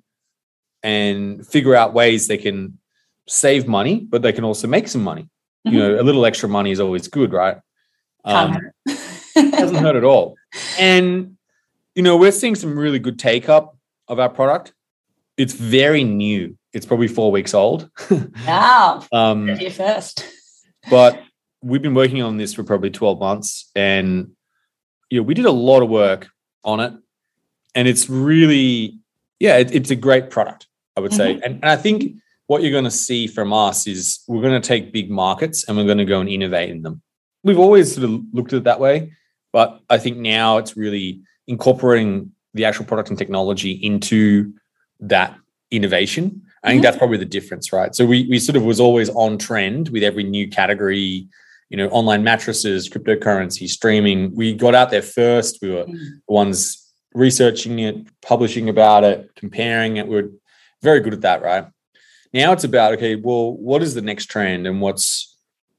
and 0.83 1.45
figure 1.45 1.75
out 1.75 1.93
ways 1.93 2.27
they 2.27 2.37
can 2.37 2.77
save 3.27 3.67
money, 3.67 3.99
but 4.09 4.21
they 4.21 4.31
can 4.31 4.43
also 4.43 4.67
make 4.67 4.87
some 4.87 5.03
money. 5.03 5.23
Mm-hmm. 5.67 5.75
You 5.75 5.79
know, 5.79 6.01
a 6.01 6.03
little 6.03 6.25
extra 6.25 6.47
money 6.47 6.71
is 6.71 6.79
always 6.79 7.07
good, 7.07 7.33
right? 7.33 7.57
Um, 8.23 8.57
doesn't 9.35 9.75
hurt 9.75 9.95
at 9.95 10.03
all. 10.03 10.35
And, 10.79 11.37
you 11.95 12.03
know, 12.03 12.17
we're 12.17 12.31
seeing 12.31 12.55
some 12.55 12.77
really 12.77 12.99
good 12.99 13.19
take 13.19 13.49
up 13.49 13.76
of 14.07 14.19
our 14.19 14.29
product. 14.29 14.73
It's 15.37 15.53
very 15.53 16.03
new. 16.03 16.57
It's 16.73 16.85
probably 16.85 17.07
four 17.07 17.31
weeks 17.31 17.53
old. 17.53 17.89
wow. 18.47 19.03
um, 19.11 19.49
you 19.49 19.69
first. 19.69 20.25
but 20.89 21.21
we've 21.61 21.81
been 21.81 21.93
working 21.93 22.21
on 22.21 22.37
this 22.37 22.53
for 22.53 22.63
probably 22.63 22.89
12 22.89 23.19
months 23.19 23.69
and 23.75 24.31
you 25.09 25.19
know, 25.19 25.23
we 25.23 25.33
did 25.33 25.45
a 25.45 25.51
lot 25.51 25.81
of 25.81 25.89
work 25.89 26.29
on 26.63 26.79
it. 26.79 26.93
And 27.75 27.87
it's 27.87 28.09
really, 28.09 28.99
yeah, 29.39 29.57
it, 29.57 29.73
it's 29.73 29.91
a 29.91 29.95
great 29.95 30.29
product, 30.29 30.67
I 30.95 30.99
would 30.99 31.13
say. 31.13 31.35
Mm-hmm. 31.35 31.43
And, 31.43 31.55
and 31.55 31.65
I 31.65 31.75
think 31.75 32.15
what 32.47 32.61
you're 32.61 32.71
going 32.71 32.83
to 32.85 32.91
see 32.91 33.27
from 33.27 33.53
us 33.53 33.87
is 33.87 34.19
we're 34.27 34.41
going 34.41 34.59
to 34.59 34.67
take 34.67 34.91
big 34.91 35.09
markets 35.09 35.63
and 35.67 35.77
we're 35.77 35.85
going 35.85 35.97
to 35.99 36.05
go 36.05 36.19
and 36.19 36.29
innovate 36.29 36.69
in 36.69 36.81
them. 36.81 37.01
We've 37.43 37.59
always 37.59 37.93
sort 37.93 38.05
of 38.05 38.21
looked 38.33 38.53
at 38.53 38.57
it 38.57 38.63
that 38.63 38.79
way, 38.79 39.13
but 39.53 39.79
I 39.89 39.97
think 39.97 40.17
now 40.17 40.57
it's 40.57 40.75
really 40.75 41.21
incorporating 41.47 42.31
the 42.53 42.65
actual 42.65 42.85
product 42.85 43.09
and 43.09 43.17
technology 43.17 43.71
into 43.71 44.53
that 44.99 45.37
innovation. 45.71 46.41
I 46.63 46.69
think 46.69 46.77
mm-hmm. 46.77 46.83
that's 46.83 46.97
probably 46.97 47.17
the 47.17 47.25
difference, 47.25 47.71
right? 47.71 47.95
So 47.95 48.05
we 48.05 48.27
we 48.29 48.39
sort 48.39 48.55
of 48.55 48.63
was 48.63 48.79
always 48.79 49.09
on 49.09 49.37
trend 49.37 49.89
with 49.89 50.03
every 50.03 50.23
new 50.23 50.49
category, 50.49 51.27
you 51.69 51.77
know, 51.77 51.87
online 51.89 52.23
mattresses, 52.23 52.89
cryptocurrency, 52.89 53.67
streaming. 53.67 54.35
We 54.35 54.53
got 54.53 54.75
out 54.75 54.89
there 54.89 55.01
first. 55.01 55.59
We 55.61 55.71
were 55.71 55.85
mm. 55.85 55.93
the 55.93 56.33
ones 56.33 56.83
researching 57.13 57.79
it, 57.79 58.07
publishing 58.21 58.69
about 58.69 59.03
it, 59.03 59.29
comparing 59.35 59.97
it. 59.97 60.07
We 60.07 60.17
are 60.17 60.29
very 60.81 60.99
good 60.99 61.13
at 61.13 61.21
that, 61.21 61.41
right? 61.41 61.65
Now 62.33 62.51
it's 62.51 62.63
about 62.63 62.93
okay, 62.93 63.15
well, 63.15 63.53
what 63.53 63.81
is 63.81 63.93
the 63.93 64.01
next 64.01 64.25
trend 64.25 64.67
and 64.67 64.81
what's 64.81 65.35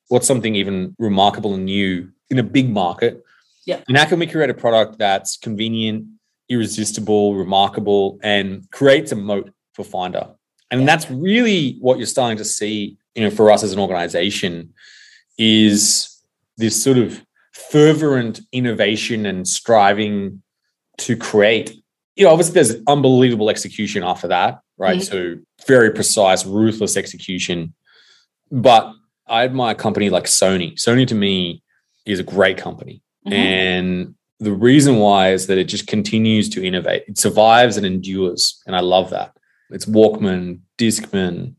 what's 0.09 0.27
something 0.27 0.55
even 0.55 0.97
remarkable 0.99 1.55
and 1.55 1.65
new 1.65 2.11
in 2.31 2.39
a 2.39 2.43
big 2.43 2.71
market? 2.71 3.23
Yeah. 3.67 3.81
And 3.87 3.97
how 3.97 4.07
can 4.07 4.19
we 4.19 4.27
create 4.27 4.49
a 4.49 4.55
product 4.55 4.99
that's 4.99 5.37
convenient, 5.37 6.07
irresistible, 6.49 7.35
remarkable, 7.35 8.19
and 8.23 8.71
creates 8.71 9.13
a 9.13 9.17
moat 9.17 9.51
for 9.75 9.85
Finder. 9.85 10.35
And 10.71 10.81
yeah. 10.81 10.87
that's 10.87 11.11
really 11.11 11.77
what 11.81 11.99
you're 11.99 12.07
starting 12.07 12.39
to 12.39 12.45
see, 12.45 12.97
you 13.15 13.23
know, 13.23 13.31
for 13.31 13.51
us 13.51 13.63
as 13.63 13.73
an 13.73 13.79
organization 13.79 14.73
is 15.39 16.23
this 16.57 16.83
sort 16.83 16.99
of 16.99 17.25
fervent 17.53 18.41
innovation 18.53 19.27
and 19.27 19.47
striving 19.47 20.43
to 20.99 21.17
create. 21.17 21.81
You 22.17 22.25
know, 22.25 22.31
obviously 22.31 22.55
there's 22.55 22.77
unbelievable 22.87 23.51
execution 23.51 24.03
after 24.03 24.29
that, 24.29 24.61
right? 24.77 24.99
Mm-hmm. 24.99 25.37
So 25.37 25.37
very 25.67 25.91
precise, 25.91 26.45
ruthless 26.45 26.97
execution. 26.97 27.75
But 28.51 28.93
I 29.27 29.45
admire 29.45 29.73
a 29.73 29.75
company 29.77 30.11
like 30.11 30.25
Sony. 30.25 30.75
Sony 30.75 31.07
to 31.07 31.15
me 31.15 31.63
is 32.05 32.19
a 32.19 32.25
great 32.25 32.57
company. 32.57 33.03
Mm-hmm. 33.27 33.33
And 33.33 34.15
the 34.41 34.53
reason 34.53 34.97
why 34.97 35.33
is 35.33 35.47
that 35.49 35.59
it 35.59 35.65
just 35.65 35.87
continues 35.87 36.49
to 36.51 36.65
innovate. 36.65 37.05
It 37.09 37.19
survives 37.19 37.77
and 37.77 37.85
endures. 37.85 38.63
And 38.67 38.77
I 38.77 38.81
love 38.81 39.11
that. 39.11 39.37
It's 39.71 39.85
Walkman, 39.85 40.61
Discman, 40.79 41.55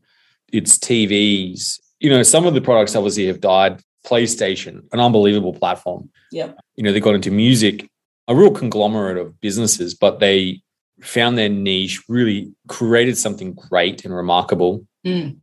it's 0.52 0.78
TVs. 0.78 1.78
You 2.00 2.10
know, 2.10 2.22
some 2.22 2.46
of 2.46 2.54
the 2.54 2.60
products 2.60 2.96
obviously 2.96 3.26
have 3.26 3.40
died. 3.40 3.82
PlayStation, 4.06 4.82
an 4.92 5.00
unbelievable 5.00 5.52
platform. 5.52 6.08
Yeah. 6.32 6.52
You 6.74 6.84
know, 6.84 6.92
they 6.92 7.00
got 7.00 7.14
into 7.14 7.30
music, 7.30 7.88
a 8.28 8.34
real 8.34 8.50
conglomerate 8.50 9.18
of 9.18 9.38
businesses, 9.40 9.94
but 9.94 10.20
they 10.20 10.62
found 11.02 11.36
their 11.36 11.50
niche, 11.50 12.02
really 12.08 12.52
created 12.66 13.18
something 13.18 13.52
great 13.52 14.04
and 14.04 14.14
remarkable. 14.14 14.86
Mm. 15.06 15.38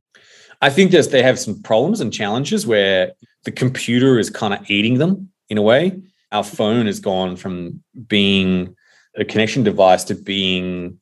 I 0.62 0.70
think 0.70 0.92
that 0.92 1.12
they 1.12 1.22
have 1.22 1.38
some 1.38 1.62
problems 1.62 2.02
and 2.02 2.12
challenges 2.12 2.66
where 2.66 3.12
the 3.44 3.52
computer 3.52 4.18
is 4.18 4.30
kind 4.30 4.54
of 4.54 4.70
eating 4.70 4.98
them 4.98 5.30
in 5.50 5.58
a 5.58 5.62
way. 5.62 6.02
Our 6.32 6.44
phone 6.44 6.86
has 6.88 7.00
gone 7.00 7.36
from 7.38 7.84
being 8.08 8.76
a 9.16 9.24
connection 9.24 9.64
device 9.64 10.04
to 10.06 10.16
being 10.16 11.00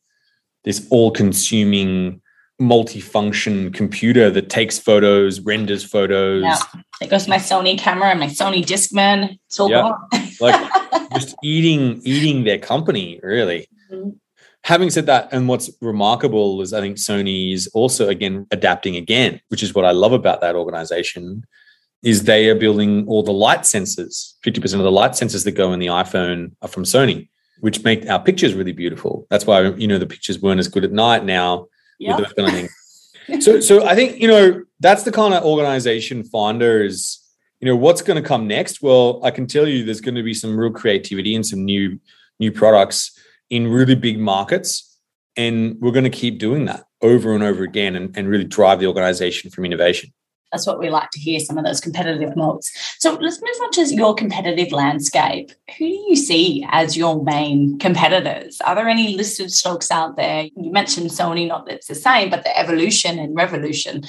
this 0.63 0.85
all 0.89 1.11
consuming 1.11 2.21
multi-function 2.59 3.71
computer 3.73 4.29
that 4.29 4.49
takes 4.49 4.79
photos, 4.79 5.41
renders 5.41 5.83
photos. 5.83 6.43
Yeah. 6.43 6.57
There 7.01 7.09
goes 7.09 7.27
my 7.27 7.37
Sony 7.37 7.77
camera 7.77 8.09
and 8.09 8.19
my 8.19 8.27
Sony 8.27 8.63
Discman. 8.63 9.37
It's 9.47 9.59
all 9.59 9.69
Yeah. 9.69 9.81
gone. 10.11 10.29
Like 10.39 10.71
just 11.13 11.35
eating 11.43 12.01
eating 12.05 12.43
their 12.45 12.57
company, 12.59 13.19
really. 13.21 13.67
Mhm. 13.91 14.15
Having 14.63 14.89
said 14.91 15.05
that, 15.05 15.29
and 15.31 15.47
what's 15.47 15.69
remarkable 15.81 16.61
is 16.61 16.73
I 16.73 16.79
think 16.81 16.97
Sony 16.97 17.53
is 17.53 17.67
also 17.73 18.07
again 18.07 18.47
adapting 18.51 18.95
again, 18.95 19.41
which 19.49 19.61
is 19.61 19.75
what 19.75 19.85
I 19.85 19.91
love 19.91 20.13
about 20.13 20.41
that 20.41 20.55
organization, 20.55 21.43
is 22.05 22.23
they 22.23 22.47
are 22.49 22.55
building 22.55 23.05
all 23.07 23.23
the 23.23 23.33
light 23.33 23.61
sensors. 23.61 24.35
50% 24.45 24.75
of 24.75 24.83
the 24.83 24.91
light 24.91 25.11
sensors 25.11 25.43
that 25.43 25.51
go 25.53 25.73
in 25.73 25.79
the 25.79 25.87
iPhone 25.87 26.51
are 26.61 26.67
from 26.69 26.83
Sony, 26.83 27.29
which 27.61 27.83
make 27.83 28.07
our 28.07 28.21
pictures 28.21 28.53
really 28.53 28.71
beautiful. 28.71 29.25
That's 29.29 29.45
why 29.45 29.63
you 29.71 29.87
know 29.87 29.97
the 29.97 30.05
pictures 30.05 30.39
weren't 30.41 30.59
as 30.59 30.67
good 30.69 30.85
at 30.85 30.91
night 30.91 31.25
now 31.25 31.67
Yeah. 31.99 32.15
with 32.15 32.27
those 32.27 32.33
kind 32.33 32.69
of 33.29 33.41
so 33.41 33.59
so 33.59 33.85
I 33.85 33.95
think, 33.95 34.21
you 34.21 34.27
know, 34.27 34.63
that's 34.79 35.03
the 35.03 35.11
kind 35.11 35.33
of 35.33 35.43
organization 35.43 36.23
Finder 36.23 36.83
is, 36.83 37.19
you 37.59 37.65
know, 37.67 37.75
what's 37.75 38.03
going 38.03 38.21
to 38.21 38.27
come 38.27 38.47
next? 38.47 38.83
Well, 38.83 39.19
I 39.23 39.31
can 39.31 39.47
tell 39.47 39.67
you 39.67 39.83
there's 39.83 40.01
going 40.01 40.15
to 40.15 40.23
be 40.23 40.35
some 40.35 40.55
real 40.57 40.71
creativity 40.71 41.35
and 41.35 41.45
some 41.45 41.65
new 41.65 41.99
new 42.39 42.51
products 42.51 43.17
in 43.49 43.67
really 43.67 43.95
big 43.95 44.19
markets. 44.19 44.99
And 45.37 45.77
we're 45.81 45.91
going 45.91 46.11
to 46.11 46.17
keep 46.23 46.37
doing 46.37 46.65
that 46.65 46.83
over 47.01 47.33
and 47.33 47.43
over 47.43 47.63
again 47.63 47.95
and, 47.95 48.15
and 48.15 48.27
really 48.27 48.43
drive 48.43 48.79
the 48.79 48.87
organization 48.87 49.49
from 49.51 49.65
innovation. 49.65 50.13
That's 50.51 50.67
what 50.67 50.79
we 50.79 50.89
like 50.89 51.09
to 51.11 51.19
hear, 51.19 51.39
some 51.39 51.57
of 51.57 51.65
those 51.65 51.81
competitive 51.81 52.35
moats. 52.35 52.71
So 52.99 53.13
let's 53.15 53.41
move 53.41 53.55
on 53.63 53.71
to 53.71 53.95
your 53.95 54.13
competitive 54.13 54.71
landscape. 54.71 55.51
Who 55.77 55.85
do 55.85 56.05
you 56.07 56.15
see 56.15 56.65
as 56.69 56.95
your 56.95 57.23
main 57.23 57.77
competitors? 57.79 58.61
Are 58.61 58.75
there 58.75 58.87
any 58.87 59.15
listed 59.15 59.51
stocks 59.51 59.91
out 59.91 60.15
there? 60.15 60.43
You 60.55 60.71
mentioned 60.71 61.09
Sony, 61.09 61.47
not 61.47 61.65
that 61.65 61.75
it's 61.75 61.87
the 61.87 61.95
same, 61.95 62.29
but 62.29 62.43
the 62.43 62.57
evolution 62.57 63.19
and 63.19 63.35
revolution 63.35 64.03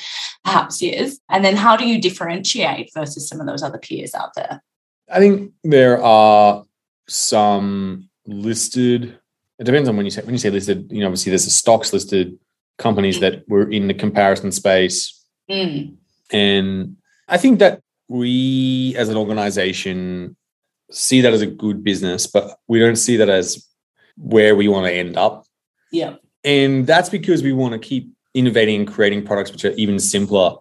perhaps 0.44 0.82
is. 0.82 1.20
And 1.30 1.44
then 1.44 1.56
how 1.56 1.76
do 1.76 1.86
you 1.86 2.00
differentiate 2.00 2.90
versus 2.94 3.28
some 3.28 3.40
of 3.40 3.46
those 3.46 3.62
other 3.62 3.78
peers 3.78 4.14
out 4.14 4.34
there? 4.34 4.62
I 5.10 5.18
think 5.18 5.52
there 5.64 6.02
are 6.02 6.64
some 7.08 8.08
listed. 8.26 9.18
It 9.58 9.64
depends 9.64 9.88
on 9.88 9.96
when 9.96 10.04
you 10.04 10.10
say 10.10 10.22
when 10.22 10.34
you 10.34 10.38
say 10.38 10.50
listed. 10.50 10.92
You 10.92 11.00
know, 11.00 11.06
obviously 11.06 11.30
there's 11.30 11.46
a 11.46 11.50
stocks 11.50 11.92
listed 11.92 12.38
companies 12.78 13.20
that 13.20 13.48
were 13.48 13.70
in 13.70 13.86
the 13.86 13.94
comparison 13.94 14.52
space, 14.52 15.16
Mm, 15.50 15.96
and 16.32 16.96
I 17.28 17.36
think 17.38 17.58
that 17.58 17.80
we 18.08 18.94
as 18.96 19.08
an 19.08 19.16
organization 19.16 20.36
see 20.90 21.20
that 21.20 21.32
as 21.32 21.42
a 21.42 21.46
good 21.46 21.82
business, 21.82 22.26
but 22.26 22.58
we 22.68 22.78
don't 22.78 22.96
see 22.96 23.16
that 23.16 23.28
as 23.28 23.66
where 24.16 24.54
we 24.54 24.68
want 24.68 24.86
to 24.86 24.92
end 24.92 25.16
up. 25.16 25.44
yeah. 25.92 26.14
And 26.44 26.86
that's 26.86 27.08
because 27.08 27.42
we 27.42 27.52
want 27.52 27.72
to 27.72 27.78
keep 27.80 28.08
innovating 28.32 28.76
and 28.80 28.86
creating 28.88 29.24
products 29.26 29.50
which 29.50 29.64
are 29.64 29.72
even 29.72 29.98
simpler 29.98 30.54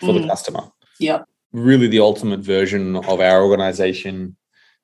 for 0.00 0.12
the 0.12 0.18
Mm. 0.18 0.28
customer. 0.28 0.64
Yeah. 0.98 1.22
Really 1.52 1.86
the 1.86 2.00
ultimate 2.00 2.40
version 2.40 2.96
of 2.96 3.20
our 3.20 3.42
organization. 3.44 4.36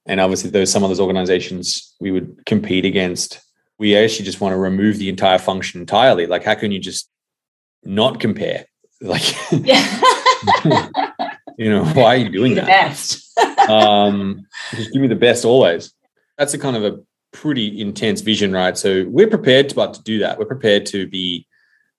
And 0.06 0.20
obviously 0.20 0.50
there's 0.50 0.70
some 0.70 0.84
of 0.84 0.90
those 0.90 1.00
organizations 1.00 1.96
we 2.00 2.12
would 2.12 2.46
compete 2.46 2.84
against. 2.84 3.40
We 3.80 3.96
actually 3.96 4.26
just 4.26 4.40
want 4.40 4.52
to 4.52 4.56
remove 4.58 4.98
the 4.98 5.08
entire 5.08 5.38
function 5.38 5.80
entirely. 5.80 6.26
Like 6.26 6.44
how 6.44 6.54
can 6.54 6.70
you 6.70 6.78
just 6.78 7.10
not 7.82 8.20
compare? 8.20 8.66
Like, 9.00 9.24
Yeah. 9.50 9.84
you 11.58 11.70
know, 11.70 11.84
why 11.84 12.14
are 12.14 12.16
you 12.16 12.28
doing 12.30 12.54
that? 12.54 12.66
best. 12.66 13.38
um, 13.68 14.46
just 14.72 14.92
give 14.92 15.02
me 15.02 15.08
the 15.08 15.14
best 15.14 15.44
always. 15.44 15.92
That's 16.38 16.54
a 16.54 16.58
kind 16.58 16.76
of 16.76 16.84
a 16.84 17.00
pretty 17.32 17.80
intense 17.80 18.20
vision, 18.20 18.52
right? 18.52 18.76
So 18.78 19.04
we're 19.08 19.28
prepared 19.28 19.68
to, 19.70 19.74
but 19.74 19.94
to 19.94 20.02
do 20.02 20.18
that. 20.20 20.38
We're 20.38 20.46
prepared 20.46 20.86
to 20.86 21.06
be 21.06 21.46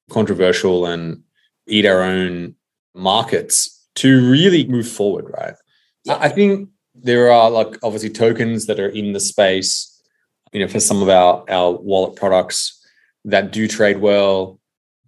controversial 0.09 0.85
and 0.85 1.23
eat 1.67 1.85
our 1.85 2.01
own 2.01 2.55
markets 2.93 3.87
to 3.95 4.29
really 4.29 4.67
move 4.67 4.87
forward, 4.87 5.31
right? 5.37 5.55
I 6.07 6.25
I 6.25 6.29
think 6.29 6.69
there 6.93 7.31
are 7.31 7.49
like 7.49 7.77
obviously 7.83 8.09
tokens 8.09 8.67
that 8.67 8.79
are 8.79 8.89
in 8.89 9.13
the 9.13 9.19
space, 9.19 10.01
you 10.53 10.59
know, 10.59 10.67
for 10.67 10.79
some 10.79 11.01
of 11.01 11.09
our 11.09 11.43
our 11.49 11.71
wallet 11.71 12.15
products 12.15 12.81
that 13.25 13.51
do 13.51 13.67
trade 13.67 13.99
well, 13.99 14.59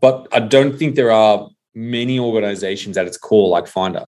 but 0.02 0.28
I 0.32 0.40
don't 0.40 0.78
think 0.78 0.96
there 0.96 1.12
are 1.12 1.50
many 1.78 2.20
organizations 2.20 2.98
at 2.98 3.06
its 3.06 3.18
core 3.18 3.50
like 3.50 3.68
Finder. 3.68 4.04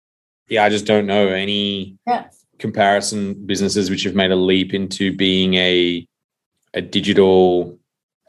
Yeah, 0.48 0.64
I 0.64 0.70
just 0.70 0.86
don't 0.86 1.06
know 1.06 1.28
any 1.28 1.96
Yeah. 2.06 2.24
comparison 2.58 3.34
businesses 3.46 3.90
which 3.90 4.04
have 4.04 4.14
made 4.14 4.30
a 4.30 4.36
leap 4.36 4.72
into 4.74 5.14
being 5.14 5.54
a 5.54 6.06
a 6.74 6.80
digital 6.80 7.78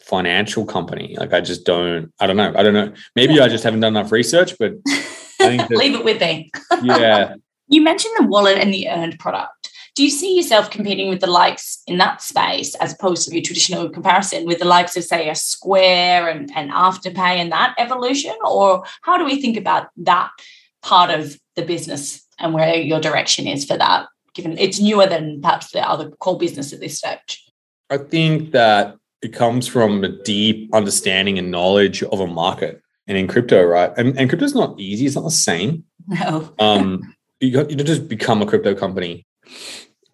financial 0.02 0.66
company. 0.66 1.16
Like 1.20 1.34
I 1.34 1.42
just 1.42 1.66
don't, 1.66 2.12
I 2.20 2.28
don't 2.28 2.38
know. 2.38 2.54
I 2.56 2.64
don't 2.64 2.74
know. 2.74 2.94
Maybe 3.16 3.40
I 3.40 3.48
just 3.48 3.64
haven't 3.64 3.82
done 3.82 3.96
enough 3.96 4.12
research, 4.12 4.54
but 4.60 4.74
I 4.88 4.98
think 5.38 5.62
that, 5.70 5.78
Leave 5.78 5.96
it 5.96 6.04
with 6.06 6.20
me. 6.22 6.50
yeah, 6.84 7.36
You 7.68 7.82
mentioned 7.82 8.14
the 8.18 8.26
wallet 8.28 8.58
and 8.58 8.74
the 8.74 8.90
earned 8.90 9.20
product. 9.20 9.69
Do 10.00 10.06
you 10.06 10.10
see 10.10 10.38
yourself 10.38 10.72
competing 10.72 11.10
with 11.10 11.20
the 11.20 11.28
likes 11.28 11.84
in 11.86 11.98
that 11.98 12.22
space 12.22 12.74
as 12.76 12.94
opposed 12.94 13.28
to 13.28 13.34
your 13.36 13.44
traditional 13.44 13.90
comparison 13.90 14.46
with 14.46 14.60
the 14.60 14.66
likes 14.66 14.96
of, 14.96 15.04
say, 15.04 15.28
a 15.28 15.36
Square 15.36 16.30
and, 16.30 16.50
and 16.56 16.72
Afterpay 16.72 17.36
and 17.36 17.52
that 17.52 17.76
evolution? 17.78 18.34
Or 18.46 18.86
how 19.02 19.18
do 19.18 19.26
we 19.26 19.42
think 19.42 19.58
about 19.58 19.90
that 19.98 20.30
part 20.82 21.10
of 21.10 21.38
the 21.58 21.64
business 21.64 22.26
and 22.40 22.54
where 22.54 22.76
your 22.76 23.02
direction 23.02 23.46
is 23.46 23.66
for 23.66 23.76
that, 23.76 24.08
given 24.34 24.58
it's 24.58 24.80
newer 24.80 25.06
than 25.06 25.42
perhaps 25.42 25.72
the 25.72 25.82
other 25.82 26.12
core 26.12 26.38
business 26.38 26.72
at 26.72 26.80
this 26.80 27.00
stage? 27.00 27.44
I 27.90 27.98
think 27.98 28.54
that 28.54 28.96
it 29.22 29.34
comes 29.34 29.68
from 29.68 30.02
a 30.06 30.24
deep 30.24 30.74
understanding 30.74 31.38
and 31.38 31.52
knowledge 31.52 32.04
of 32.04 32.22
a 32.22 32.28
market. 32.28 32.82
And 33.06 33.18
in 33.18 33.28
crypto, 33.28 33.66
right? 33.66 33.92
And, 33.98 34.18
and 34.18 34.30
crypto's 34.30 34.56
not 34.56 34.80
easy. 34.80 35.08
It's 35.08 35.16
not 35.16 35.26
the 35.26 35.32
same. 35.32 35.84
No. 36.08 36.54
Um, 36.58 37.14
you, 37.42 37.52
got- 37.52 37.70
you 37.70 37.76
don't 37.76 37.86
just 37.86 38.08
become 38.08 38.42
a 38.42 38.46
crypto 38.46 38.74
company. 38.74 39.26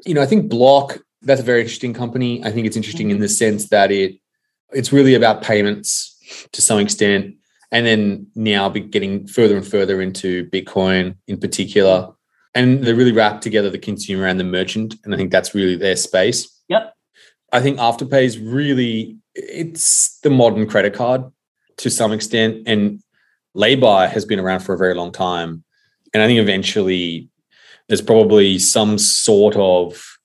You 0.05 0.13
know, 0.13 0.21
I 0.21 0.25
think 0.25 0.50
Block, 0.50 1.00
that's 1.21 1.41
a 1.41 1.43
very 1.43 1.62
interesting 1.62 1.93
company. 1.93 2.43
I 2.43 2.51
think 2.51 2.67
it's 2.67 2.77
interesting 2.77 3.09
in 3.09 3.19
the 3.19 3.25
mm-hmm. 3.25 3.33
sense 3.33 3.69
that 3.69 3.91
it 3.91 4.15
it's 4.71 4.91
really 4.93 5.15
about 5.15 5.41
payments 5.41 6.17
to 6.51 6.62
some 6.62 6.79
extent. 6.79 7.35
And 7.71 7.85
then 7.85 8.27
now 8.35 8.69
be 8.69 8.79
getting 8.79 9.27
further 9.27 9.57
and 9.57 9.67
further 9.67 10.01
into 10.01 10.50
Bitcoin 10.50 11.17
in 11.27 11.39
particular. 11.39 12.12
And 12.53 12.83
they 12.83 12.93
really 12.93 13.12
wrap 13.12 13.41
together 13.41 13.69
the 13.69 13.79
consumer 13.79 14.27
and 14.27 14.39
the 14.39 14.45
merchant. 14.45 14.95
And 15.03 15.13
I 15.13 15.17
think 15.17 15.31
that's 15.31 15.53
really 15.53 15.75
their 15.75 15.95
space. 15.95 16.47
Yep. 16.69 16.93
I 17.51 17.62
think 17.62 17.79
Afterpay 17.79 18.24
is 18.24 18.39
really 18.39 19.17
it's 19.33 20.19
the 20.19 20.29
modern 20.29 20.67
credit 20.67 20.93
card 20.93 21.24
to 21.77 21.89
some 21.89 22.13
extent. 22.13 22.63
And 22.65 23.01
lay-by 23.55 24.07
has 24.07 24.25
been 24.25 24.39
around 24.39 24.62
for 24.62 24.74
a 24.74 24.77
very 24.77 24.93
long 24.93 25.12
time. 25.12 25.63
And 26.13 26.24
I 26.24 26.27
think 26.27 26.39
eventually 26.39 27.29
there's 27.87 28.01
probably 28.01 28.59
some 28.59 28.97
sort 28.97 29.55
of 29.55 30.17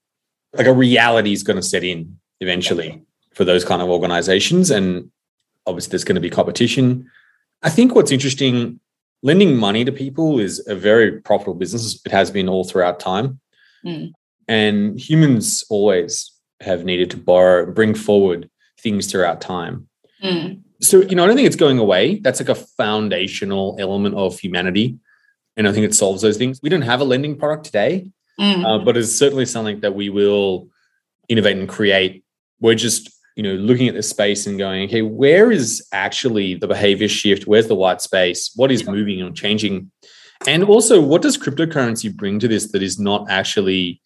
like 0.57 0.67
a 0.67 0.73
reality 0.73 1.33
is 1.33 1.43
going 1.43 1.57
to 1.57 1.63
set 1.63 1.85
in 1.85 2.19
eventually 2.41 3.03
for 3.35 3.45
those 3.45 3.65
kind 3.65 3.83
of 3.83 3.89
organizations. 3.89 4.71
And 4.71 5.11
obviously 5.67 5.91
there's 5.91 6.05
going 6.05 6.17
to 6.17 6.21
be 6.21 6.31
competition. 6.31 7.09
I 7.63 7.71
think 7.71 7.95
what's 7.95 8.11
interesting, 8.11 8.81
lending 9.23 9.57
money 9.57 9.85
to 9.85 9.93
people 9.93 10.39
is 10.41 10.67
a 10.67 10.75
very 10.75 11.21
profitable 11.21 11.55
business. 11.55 12.01
It 12.05 12.13
has 12.13 12.31
been 12.31 12.49
all 12.49 12.65
throughout 12.65 12.99
time. 12.99 13.41
Mm. 13.85 14.13
And 14.49 14.99
humans 14.99 15.65
always 15.71 16.33
have 16.61 16.85
needed 16.85 17.11
to 17.11 17.17
borrow, 17.17 17.71
bring 17.71 17.95
forward 17.95 18.51
things 18.81 19.07
throughout 19.07 19.41
time. 19.41 19.89
Mm. 20.25 20.63
So, 20.81 21.03
you 21.03 21.15
know, 21.15 21.25
I 21.25 21.27
don't 21.27 21.37
think 21.37 21.47
it's 21.47 21.57
going 21.57 21.79
away. 21.79 22.19
That's 22.19 22.41
like 22.41 22.49
a 22.49 22.55
foundational 22.55 23.77
element 23.79 24.15
of 24.15 24.39
humanity. 24.39 24.99
And 25.57 25.69
I 25.69 25.73
think 25.73 25.85
it 25.85 25.95
solves 25.95 26.23
those 26.23 26.37
things. 26.37 26.61
We 26.63 26.69
don't 26.69 26.83
have 26.83 27.01
a 27.01 27.05
lending 27.05 27.37
product 27.37 27.65
today, 27.65 28.07
Mm. 28.39 28.65
uh, 28.65 28.85
but 28.85 28.97
it's 28.97 29.13
certainly 29.13 29.45
something 29.47 29.81
that 29.81 29.95
we 29.95 30.09
will 30.09 30.69
innovate 31.29 31.57
and 31.59 31.69
create. 31.69 32.25
We're 32.61 32.75
just, 32.75 33.11
you 33.37 33.43
know, 33.43 33.55
looking 33.55 33.89
at 33.89 33.95
this 33.95 34.09
space 34.09 34.47
and 34.47 34.59
going, 34.59 34.85
okay, 34.89 35.03
where 35.03 35.51
is 35.51 35.87
actually 35.93 36.55
the 36.55 36.67
behavior 36.69 37.09
shift? 37.09 37.47
Where's 37.47 37.67
the 37.69 37.75
white 37.75 38.01
space? 38.01 38.51
What 38.57 38.71
is 38.73 38.87
moving 38.87 39.21
and 39.21 39.37
changing? 39.37 39.91
And 40.47 40.65
also, 40.65 41.01
what 41.01 41.21
does 41.23 41.37
cryptocurrency 41.37 42.15
bring 42.15 42.39
to 42.39 42.49
this 42.49 42.73
that 42.73 42.83
is 42.83 42.99
not 42.99 43.29
actually 43.29 44.01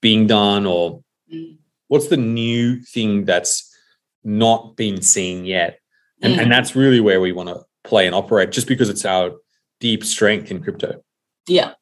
being 0.00 0.26
done 0.26 0.66
or 0.66 1.02
Mm. 1.32 1.56
what's 1.88 2.08
the 2.08 2.16
new 2.16 2.80
thing 2.80 3.24
that's 3.24 3.72
not 4.24 4.76
been 4.76 5.02
seen 5.02 5.44
yet? 5.44 5.78
And, 6.22 6.34
Mm. 6.34 6.42
and 6.42 6.52
that's 6.52 6.74
really 6.74 7.00
where 7.00 7.20
we 7.20 7.30
want 7.32 7.48
to 7.50 7.64
play 7.84 8.06
and 8.06 8.14
operate, 8.14 8.50
just 8.50 8.66
because 8.66 8.88
it's 8.88 9.04
our 9.04 9.32
deep 9.80 10.04
strength 10.04 10.50
in 10.50 10.62
crypto. 10.62 11.02
Yeah. 11.46 11.72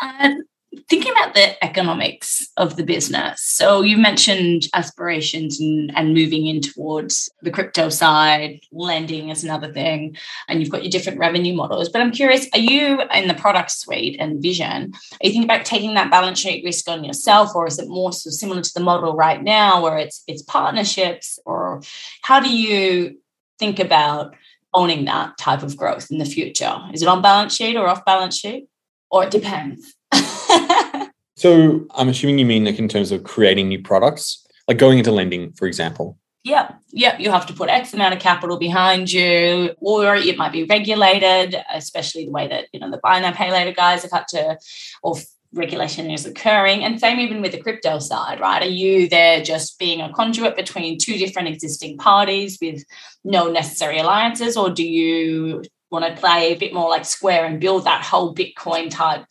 And 0.00 0.44
thinking 0.88 1.10
about 1.10 1.34
the 1.34 1.62
economics 1.64 2.46
of 2.56 2.76
the 2.76 2.84
business. 2.84 3.42
So 3.42 3.82
you 3.82 3.96
mentioned 3.96 4.68
aspirations 4.72 5.60
and, 5.60 5.90
and 5.96 6.14
moving 6.14 6.46
in 6.46 6.60
towards 6.60 7.28
the 7.42 7.50
crypto 7.50 7.88
side, 7.88 8.60
lending 8.70 9.30
is 9.30 9.42
another 9.42 9.72
thing, 9.72 10.16
and 10.46 10.60
you've 10.60 10.70
got 10.70 10.84
your 10.84 10.90
different 10.90 11.18
revenue 11.18 11.54
models. 11.54 11.88
But 11.88 12.02
I'm 12.02 12.12
curious, 12.12 12.46
are 12.52 12.60
you 12.60 13.02
in 13.12 13.26
the 13.26 13.34
product 13.34 13.72
suite 13.72 14.16
and 14.20 14.40
vision, 14.40 14.92
are 14.92 15.26
you 15.26 15.30
thinking 15.32 15.44
about 15.44 15.66
taking 15.66 15.94
that 15.94 16.10
balance 16.10 16.38
sheet 16.38 16.64
risk 16.64 16.88
on 16.88 17.02
yourself, 17.02 17.54
or 17.54 17.66
is 17.66 17.80
it 17.80 17.88
more 17.88 18.12
so 18.12 18.30
similar 18.30 18.62
to 18.62 18.72
the 18.72 18.80
model 18.80 19.16
right 19.16 19.42
now 19.42 19.82
where 19.82 19.98
it's 19.98 20.22
it's 20.28 20.42
partnerships, 20.42 21.38
or 21.44 21.82
how 22.22 22.38
do 22.38 22.56
you 22.56 23.18
think 23.58 23.80
about 23.80 24.36
owning 24.72 25.04
that 25.06 25.36
type 25.38 25.62
of 25.62 25.76
growth 25.76 26.10
in 26.10 26.18
the 26.18 26.24
future? 26.24 26.76
Is 26.92 27.02
it 27.02 27.08
on 27.08 27.22
balance 27.22 27.54
sheet 27.54 27.76
or 27.76 27.88
off 27.88 28.04
balance 28.04 28.36
sheet? 28.36 28.68
Or 29.10 29.24
it 29.24 29.30
depends. 29.30 29.94
So 31.40 31.86
I'm 31.94 32.10
assuming 32.10 32.38
you 32.38 32.44
mean 32.44 32.66
like 32.66 32.78
in 32.78 32.86
terms 32.86 33.12
of 33.12 33.24
creating 33.24 33.68
new 33.68 33.80
products, 33.80 34.46
like 34.68 34.76
going 34.76 34.98
into 34.98 35.10
lending, 35.10 35.52
for 35.52 35.66
example. 35.66 36.18
yeah, 36.44 36.74
yeah, 36.90 37.16
you 37.16 37.30
have 37.30 37.46
to 37.46 37.54
put 37.54 37.70
X 37.70 37.94
amount 37.94 38.12
of 38.12 38.20
capital 38.20 38.58
behind 38.58 39.10
you, 39.10 39.70
or 39.78 40.16
it 40.16 40.36
might 40.36 40.52
be 40.52 40.64
regulated, 40.64 41.56
especially 41.72 42.26
the 42.26 42.30
way 42.30 42.46
that 42.48 42.66
you 42.74 42.80
know 42.80 42.90
the 42.90 42.98
buy 43.02 43.20
now 43.20 43.32
pay 43.32 43.50
later 43.50 43.72
guys 43.72 44.02
have 44.02 44.12
had 44.12 44.28
to, 44.28 44.58
or 45.02 45.16
regulation 45.52 46.10
is 46.10 46.26
occurring. 46.26 46.84
And 46.84 47.00
same 47.00 47.18
even 47.18 47.40
with 47.40 47.52
the 47.52 47.60
crypto 47.60 47.98
side, 47.98 48.40
right? 48.40 48.62
Are 48.62 48.68
you 48.68 49.08
there 49.08 49.42
just 49.42 49.78
being 49.78 50.00
a 50.00 50.12
conduit 50.12 50.56
between 50.56 50.98
two 50.98 51.16
different 51.16 51.48
existing 51.48 51.98
parties 51.98 52.58
with 52.60 52.84
no 53.24 53.50
necessary 53.50 53.98
alliances, 53.98 54.56
or 54.56 54.70
do 54.70 54.86
you 54.86 55.62
want 55.90 56.04
to 56.04 56.20
play 56.20 56.52
a 56.52 56.58
bit 56.58 56.72
more 56.72 56.88
like 56.88 57.04
Square 57.04 57.46
and 57.46 57.60
build 57.60 57.84
that 57.84 58.04
whole 58.04 58.34
Bitcoin 58.34 58.90
type 58.90 59.24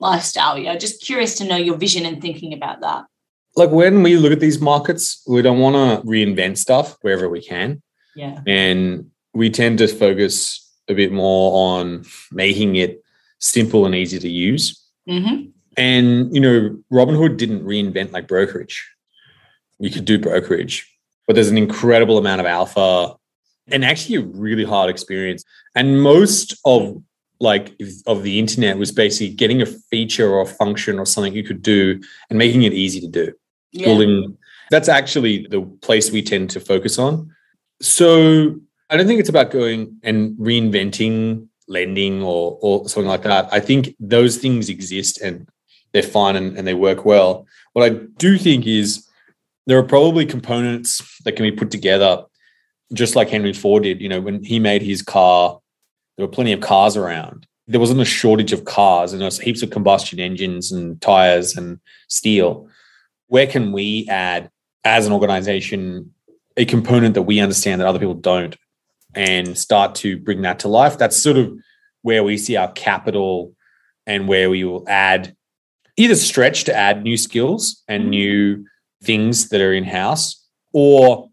lifestyle? 0.00 0.58
You 0.58 0.64
know, 0.64 0.76
just 0.76 1.02
curious 1.02 1.36
to 1.36 1.44
know 1.44 1.56
your 1.56 1.76
vision 1.76 2.04
and 2.04 2.20
thinking 2.20 2.52
about 2.52 2.80
that. 2.80 3.04
Like 3.56 3.70
when 3.70 4.02
we 4.02 4.16
look 4.16 4.32
at 4.32 4.40
these 4.40 4.60
markets, 4.60 5.22
we 5.26 5.42
don't 5.42 5.58
want 5.58 5.74
to 5.74 6.06
reinvent 6.06 6.58
stuff 6.58 6.96
wherever 7.02 7.28
we 7.28 7.42
can. 7.42 7.82
Yeah. 8.16 8.40
And 8.46 9.10
we 9.34 9.50
tend 9.50 9.78
to 9.78 9.88
focus 9.88 10.68
a 10.88 10.94
bit 10.94 11.12
more 11.12 11.76
on 11.76 12.04
making 12.32 12.76
it 12.76 13.02
simple 13.38 13.86
and 13.86 13.94
easy 13.94 14.18
to 14.18 14.28
use. 14.28 14.84
hmm 15.08 15.50
And, 15.80 16.34
you 16.34 16.40
know, 16.40 16.78
Robinhood 16.92 17.38
didn't 17.38 17.64
reinvent 17.64 18.12
like 18.12 18.28
brokerage. 18.28 18.86
You 19.78 19.90
could 19.90 20.04
do 20.04 20.18
brokerage, 20.18 20.86
but 21.26 21.32
there's 21.32 21.48
an 21.48 21.56
incredible 21.56 22.18
amount 22.18 22.42
of 22.42 22.46
alpha 22.46 23.16
and 23.68 23.82
actually 23.82 24.16
a 24.16 24.20
really 24.20 24.64
hard 24.64 24.90
experience. 24.90 25.42
And 25.74 26.02
most 26.02 26.54
of 26.66 27.02
like 27.40 27.74
of 28.06 28.22
the 28.22 28.38
internet 28.38 28.76
was 28.76 28.92
basically 28.92 29.34
getting 29.34 29.62
a 29.62 29.66
feature 29.66 30.30
or 30.30 30.42
a 30.42 30.46
function 30.46 30.98
or 30.98 31.06
something 31.06 31.32
you 31.32 31.42
could 31.42 31.62
do 31.62 31.98
and 32.28 32.38
making 32.38 32.64
it 32.64 32.74
easy 32.74 33.00
to 33.00 33.08
do. 33.08 33.32
Yeah. 33.72 33.86
Building 33.86 34.36
that's 34.70 34.88
actually 34.88 35.46
the 35.48 35.62
place 35.80 36.10
we 36.10 36.20
tend 36.22 36.50
to 36.50 36.60
focus 36.60 36.98
on. 36.98 37.34
So 37.80 38.56
I 38.90 38.98
don't 38.98 39.06
think 39.06 39.20
it's 39.20 39.30
about 39.30 39.50
going 39.50 39.98
and 40.02 40.36
reinventing 40.36 41.48
lending 41.68 42.22
or 42.22 42.58
or 42.60 42.86
something 42.86 43.08
like 43.08 43.22
that. 43.22 43.48
I 43.50 43.60
think 43.60 43.94
those 43.98 44.36
things 44.36 44.68
exist 44.68 45.18
and 45.22 45.48
they're 45.92 46.02
fine 46.02 46.36
and, 46.36 46.56
and 46.56 46.66
they 46.66 46.74
work 46.74 47.04
well. 47.04 47.46
What 47.72 47.84
I 47.84 47.96
do 48.18 48.38
think 48.38 48.66
is 48.66 49.06
there 49.66 49.78
are 49.78 49.84
probably 49.84 50.26
components 50.26 51.18
that 51.24 51.32
can 51.32 51.44
be 51.44 51.52
put 51.52 51.70
together, 51.70 52.24
just 52.92 53.16
like 53.16 53.28
Henry 53.28 53.52
Ford 53.52 53.82
did. 53.82 54.00
You 54.00 54.08
know, 54.08 54.20
when 54.20 54.42
he 54.42 54.58
made 54.58 54.82
his 54.82 55.02
car, 55.02 55.60
there 56.16 56.26
were 56.26 56.32
plenty 56.32 56.52
of 56.52 56.60
cars 56.60 56.96
around. 56.96 57.46
There 57.66 57.80
wasn't 57.80 58.00
a 58.00 58.04
shortage 58.04 58.52
of 58.52 58.64
cars, 58.64 59.12
and 59.12 59.20
there 59.20 59.26
was 59.26 59.38
heaps 59.38 59.62
of 59.62 59.70
combustion 59.70 60.18
engines 60.18 60.72
and 60.72 61.00
tires 61.00 61.56
and 61.56 61.78
steel. 62.08 62.68
Where 63.28 63.46
can 63.46 63.70
we 63.70 64.08
add, 64.08 64.50
as 64.84 65.06
an 65.06 65.12
organization, 65.12 66.12
a 66.56 66.64
component 66.64 67.14
that 67.14 67.22
we 67.22 67.38
understand 67.38 67.80
that 67.80 67.86
other 67.86 68.00
people 68.00 68.14
don't, 68.14 68.56
and 69.14 69.56
start 69.56 69.94
to 69.96 70.18
bring 70.18 70.42
that 70.42 70.58
to 70.60 70.68
life? 70.68 70.98
That's 70.98 71.22
sort 71.22 71.36
of 71.36 71.52
where 72.02 72.24
we 72.24 72.38
see 72.38 72.56
our 72.56 72.72
capital 72.72 73.54
and 74.06 74.26
where 74.26 74.50
we 74.50 74.64
will 74.64 74.84
add 74.88 75.36
either 75.96 76.14
stretch 76.14 76.64
to 76.64 76.74
add 76.74 77.02
new 77.02 77.16
skills 77.16 77.82
and 77.88 78.04
Mhm. 78.04 78.08
new 78.08 78.66
things 79.02 79.48
that 79.48 79.60
are 79.60 79.72
in 79.74 79.84
house, 79.84 80.46
or 80.72 81.28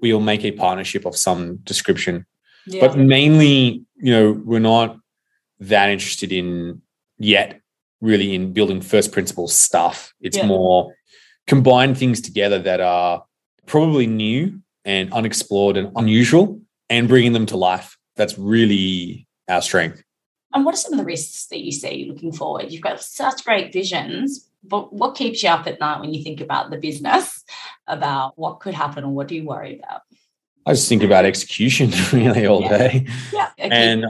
we 0.00 0.12
will 0.12 0.20
make 0.20 0.44
a 0.44 0.52
partnership 0.52 1.04
of 1.04 1.16
some 1.16 1.56
description. 1.64 2.26
Yeah. 2.66 2.80
But 2.86 2.96
mainly, 2.98 3.82
you 3.96 4.12
know, 4.12 4.32
we're 4.32 4.60
not 4.60 4.98
that 5.60 5.90
interested 5.90 6.32
in 6.32 6.82
yet 7.18 7.60
really 8.00 8.34
in 8.34 8.52
building 8.52 8.80
first 8.80 9.10
principles 9.10 9.58
stuff. 9.58 10.14
It's 10.20 10.36
Yeah. 10.36 10.46
more 10.46 10.94
combine 11.48 11.94
things 11.96 12.20
together 12.20 12.60
that 12.60 12.80
are 12.80 13.24
probably 13.66 14.06
new 14.06 14.60
and 14.84 15.12
unexplored 15.12 15.76
and 15.76 15.90
unusual 15.96 16.60
and 16.88 17.08
bringing 17.08 17.32
them 17.32 17.46
to 17.46 17.56
life. 17.56 17.96
That's 18.16 18.38
really 18.38 19.26
our 19.48 19.62
strength. 19.62 20.02
And 20.54 20.64
what 20.64 20.74
are 20.74 20.78
some 20.78 20.92
of 20.94 20.98
the 20.98 21.04
risks 21.04 21.46
that 21.46 21.60
you 21.60 21.72
see 21.72 22.06
looking 22.08 22.32
forward? 22.32 22.72
You've 22.72 22.82
got 22.82 23.02
such 23.02 23.44
great 23.44 23.72
visions, 23.72 24.48
but 24.64 24.92
what 24.92 25.14
keeps 25.14 25.42
you 25.42 25.50
up 25.50 25.66
at 25.66 25.78
night 25.80 26.00
when 26.00 26.14
you 26.14 26.22
think 26.24 26.40
about 26.40 26.70
the 26.70 26.78
business, 26.78 27.44
about 27.86 28.32
what 28.38 28.60
could 28.60 28.74
happen 28.74 29.04
or 29.04 29.10
what 29.12 29.28
do 29.28 29.34
you 29.34 29.44
worry 29.44 29.78
about? 29.78 30.02
I 30.66 30.72
just 30.72 30.88
think 30.88 31.02
about 31.02 31.24
execution 31.24 31.90
really 32.12 32.46
all 32.46 32.62
Yeah. 32.62 32.78
day. 32.78 33.06
Yeah. 33.32 33.50
And 33.58 34.04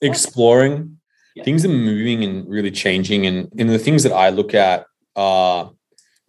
exploring 0.00 0.98
Yeah. 1.34 1.44
things 1.44 1.64
are 1.64 1.68
moving 1.68 2.24
and 2.24 2.48
really 2.48 2.70
changing 2.70 3.26
and, 3.26 3.48
and 3.58 3.68
the 3.70 3.78
things 3.78 4.02
that 4.02 4.12
i 4.12 4.30
look 4.30 4.54
at 4.54 4.86
are 5.14 5.70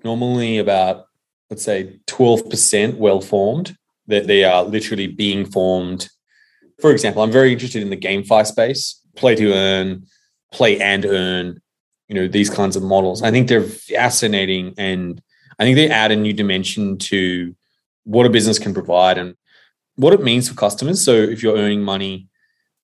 normally 0.04 0.58
about 0.58 1.06
let's 1.50 1.64
say 1.64 2.00
12% 2.08 2.98
well 2.98 3.22
formed 3.22 3.76
that 4.08 4.28
they 4.28 4.44
are 4.44 4.64
literally 4.64 5.08
being 5.08 5.46
formed 5.46 6.10
for 6.82 6.92
example 6.92 7.24
i'm 7.24 7.32
very 7.32 7.52
interested 7.54 7.82
in 7.82 7.90
the 7.90 7.98
gamefi 7.98 8.46
space 8.46 9.01
play 9.16 9.36
to 9.36 9.54
earn 9.54 10.06
play 10.52 10.80
and 10.80 11.06
earn 11.06 11.62
you 12.08 12.16
know 12.16 12.28
these 12.28 12.50
kinds 12.50 12.76
of 12.76 12.84
models. 12.84 13.24
I 13.24 13.32
think 13.32 13.48
they're 13.48 13.64
fascinating 13.64 14.74
and 14.78 15.22
i 15.60 15.64
think 15.64 15.76
they 15.76 15.90
add 15.90 16.12
a 16.12 16.16
new 16.16 16.34
dimension 16.34 16.98
to 16.98 17.56
what 18.04 18.26
a 18.26 18.30
business 18.30 18.58
can 18.58 18.74
provide 18.74 19.18
and 19.18 19.36
what 19.96 20.14
it 20.14 20.24
means 20.24 20.50
for 20.50 20.56
customers. 20.56 21.04
So 21.04 21.14
if 21.14 21.44
you're 21.44 21.58
earning 21.58 21.84
money 21.84 22.28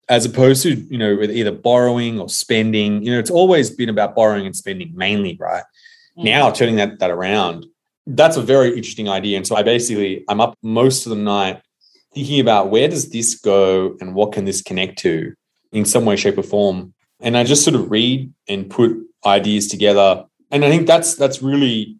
as 0.09 0.25
opposed 0.25 0.63
to 0.63 0.75
you 0.75 0.97
know 0.97 1.15
with 1.15 1.31
either 1.31 1.51
borrowing 1.51 2.19
or 2.19 2.29
spending 2.29 3.03
you 3.03 3.11
know 3.11 3.19
it's 3.19 3.31
always 3.31 3.69
been 3.69 3.89
about 3.89 4.15
borrowing 4.15 4.45
and 4.45 4.55
spending 4.55 4.91
mainly 4.95 5.37
right? 5.39 5.63
Mm. 6.17 6.23
now 6.23 6.51
turning 6.51 6.77
that 6.77 6.99
that 6.99 7.11
around 7.11 7.65
that's 8.09 8.37
a 8.37 8.41
very 8.41 8.69
interesting 8.69 9.09
idea. 9.09 9.35
And 9.37 9.45
so 9.45 9.55
i 9.55 9.63
basically 9.63 10.23
i'm 10.29 10.39
up 10.39 10.55
most 10.61 11.05
of 11.05 11.09
the 11.09 11.21
night 11.21 11.61
thinking 12.13 12.39
about 12.39 12.69
where 12.69 12.87
does 12.87 13.09
this 13.09 13.35
go 13.35 13.97
and 13.99 14.15
what 14.15 14.31
can 14.31 14.45
this 14.45 14.61
connect 14.61 14.97
to 14.99 15.33
in 15.71 15.85
some 15.85 16.05
way 16.05 16.15
shape 16.15 16.37
or 16.37 16.43
form 16.43 16.93
and 17.19 17.37
i 17.37 17.43
just 17.43 17.63
sort 17.63 17.75
of 17.75 17.89
read 17.91 18.31
and 18.47 18.69
put 18.69 18.91
ideas 19.25 19.67
together 19.67 20.25
and 20.51 20.63
i 20.63 20.69
think 20.69 20.87
that's 20.87 21.15
that's 21.15 21.41
really 21.41 21.97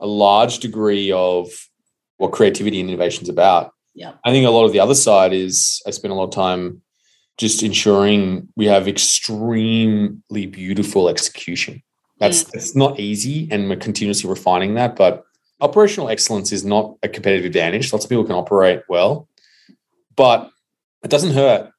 a 0.00 0.06
large 0.06 0.58
degree 0.58 1.12
of 1.12 1.48
what 2.16 2.32
creativity 2.32 2.80
and 2.80 2.88
innovation 2.88 3.22
is 3.22 3.28
about 3.28 3.72
Yeah. 3.94 4.12
i 4.24 4.30
think 4.30 4.46
a 4.46 4.50
lot 4.50 4.64
of 4.64 4.72
the 4.72 4.80
other 4.80 4.94
side 4.94 5.32
is 5.32 5.82
i 5.86 5.90
spend 5.90 6.12
a 6.12 6.14
lot 6.14 6.24
of 6.24 6.30
time 6.30 6.82
just 7.36 7.62
ensuring 7.62 8.48
we 8.56 8.66
have 8.66 8.86
extremely 8.86 10.46
beautiful 10.46 11.08
execution. 11.08 11.82
That's 12.18 12.44
mm. 12.44 12.54
it's 12.54 12.76
not 12.76 13.00
easy, 13.00 13.48
and 13.50 13.68
we're 13.68 13.76
continuously 13.76 14.30
refining 14.30 14.74
that. 14.74 14.96
But 14.96 15.24
operational 15.60 16.08
excellence 16.08 16.52
is 16.52 16.64
not 16.64 16.96
a 17.02 17.08
competitive 17.08 17.44
advantage. 17.44 17.92
Lots 17.92 18.04
of 18.04 18.08
people 18.08 18.24
can 18.24 18.36
operate 18.36 18.82
well, 18.88 19.28
but 20.14 20.50
it 21.02 21.10
doesn't 21.10 21.34
hurt 21.34 21.70